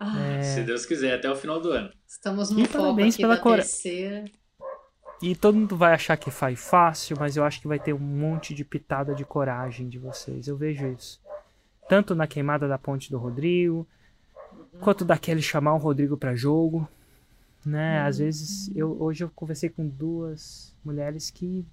[0.00, 1.92] ah, Se Deus quiser, até o final do ano.
[2.06, 4.24] Estamos E no foco parabéns aqui pela da cora- terceira.
[5.22, 7.98] E todo mundo vai achar que faz fácil, mas eu acho que vai ter um
[7.98, 10.48] monte de pitada de coragem de vocês.
[10.48, 11.20] Eu vejo isso.
[11.88, 13.86] Tanto na queimada da ponte do Rodrigo,
[14.80, 16.88] quanto daquele chamar o Rodrigo pra jogo.
[17.64, 18.00] Né?
[18.00, 21.66] Às vezes, eu, hoje eu conversei com duas mulheres que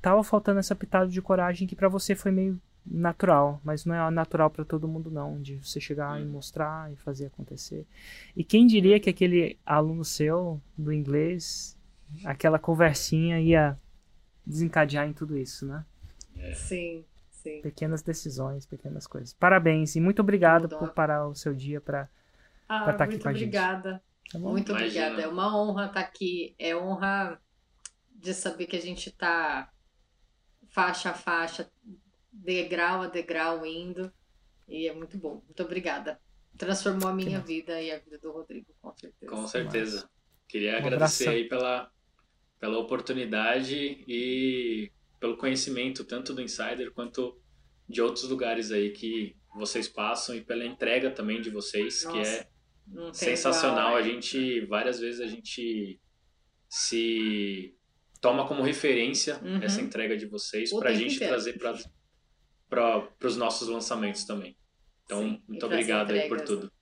[0.00, 4.10] tava faltando essa pitada de coragem que pra você foi meio natural, mas não é
[4.10, 7.86] natural pra todo mundo não, de você chegar e mostrar e fazer acontecer.
[8.36, 11.76] E quem diria que aquele aluno seu do inglês,
[12.24, 13.78] aquela conversinha ia
[14.46, 15.84] desencadear em tudo isso, né?
[16.54, 17.60] Sim, sim.
[17.62, 19.32] Pequenas decisões, pequenas coisas.
[19.32, 22.08] Parabéns e muito obrigado por parar o seu dia pra
[22.68, 23.42] Ah, Pra tá aqui com a gente.
[23.42, 24.02] obrigada.
[24.30, 24.50] tá bom?
[24.50, 25.06] Muito Imagina.
[25.06, 25.22] obrigada.
[25.22, 26.54] É uma honra estar aqui.
[26.58, 27.40] É honra
[28.14, 29.70] de saber que a gente tá
[30.70, 31.70] faixa a faixa,
[32.32, 34.12] degrau a degrau indo.
[34.66, 35.42] E é muito bom.
[35.44, 36.18] Muito obrigada.
[36.56, 39.30] Transformou a minha vida e a vida do Rodrigo, com certeza.
[39.32, 40.08] Com certeza.
[40.48, 41.32] Queria Um agradecer abração.
[41.32, 41.90] aí pela,
[42.64, 43.76] pela oportunidade
[44.08, 44.90] e
[45.20, 47.38] pelo conhecimento, tanto do Insider quanto
[47.86, 52.30] de outros lugares aí que vocês passam e pela entrega também de vocês, que Nossa,
[52.30, 52.48] é
[52.86, 53.88] Não tem sensacional.
[53.88, 54.04] igual, A é.
[54.04, 56.00] gente, várias vezes a gente
[56.66, 57.76] se
[58.18, 59.62] toma como referência Uhum.
[59.62, 61.34] essa entrega de vocês para a gente inteiro.
[61.34, 61.58] trazer
[62.70, 64.56] para os nossos lançamentos também.
[65.04, 66.72] Então, Sim, muito obrigado aí por tudo.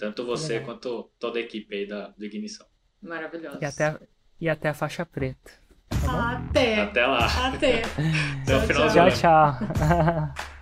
[0.00, 2.66] Tanto você quanto toda a equipe aí da, do Ignição.
[3.00, 3.58] Maravilhoso.
[3.62, 3.96] E até,
[4.40, 5.50] e até a faixa preta.
[6.04, 6.82] Tá até.
[6.82, 7.26] Até lá.
[7.48, 7.82] Até.
[8.42, 9.10] Até o final Tchau, ano.
[9.12, 9.58] tchau.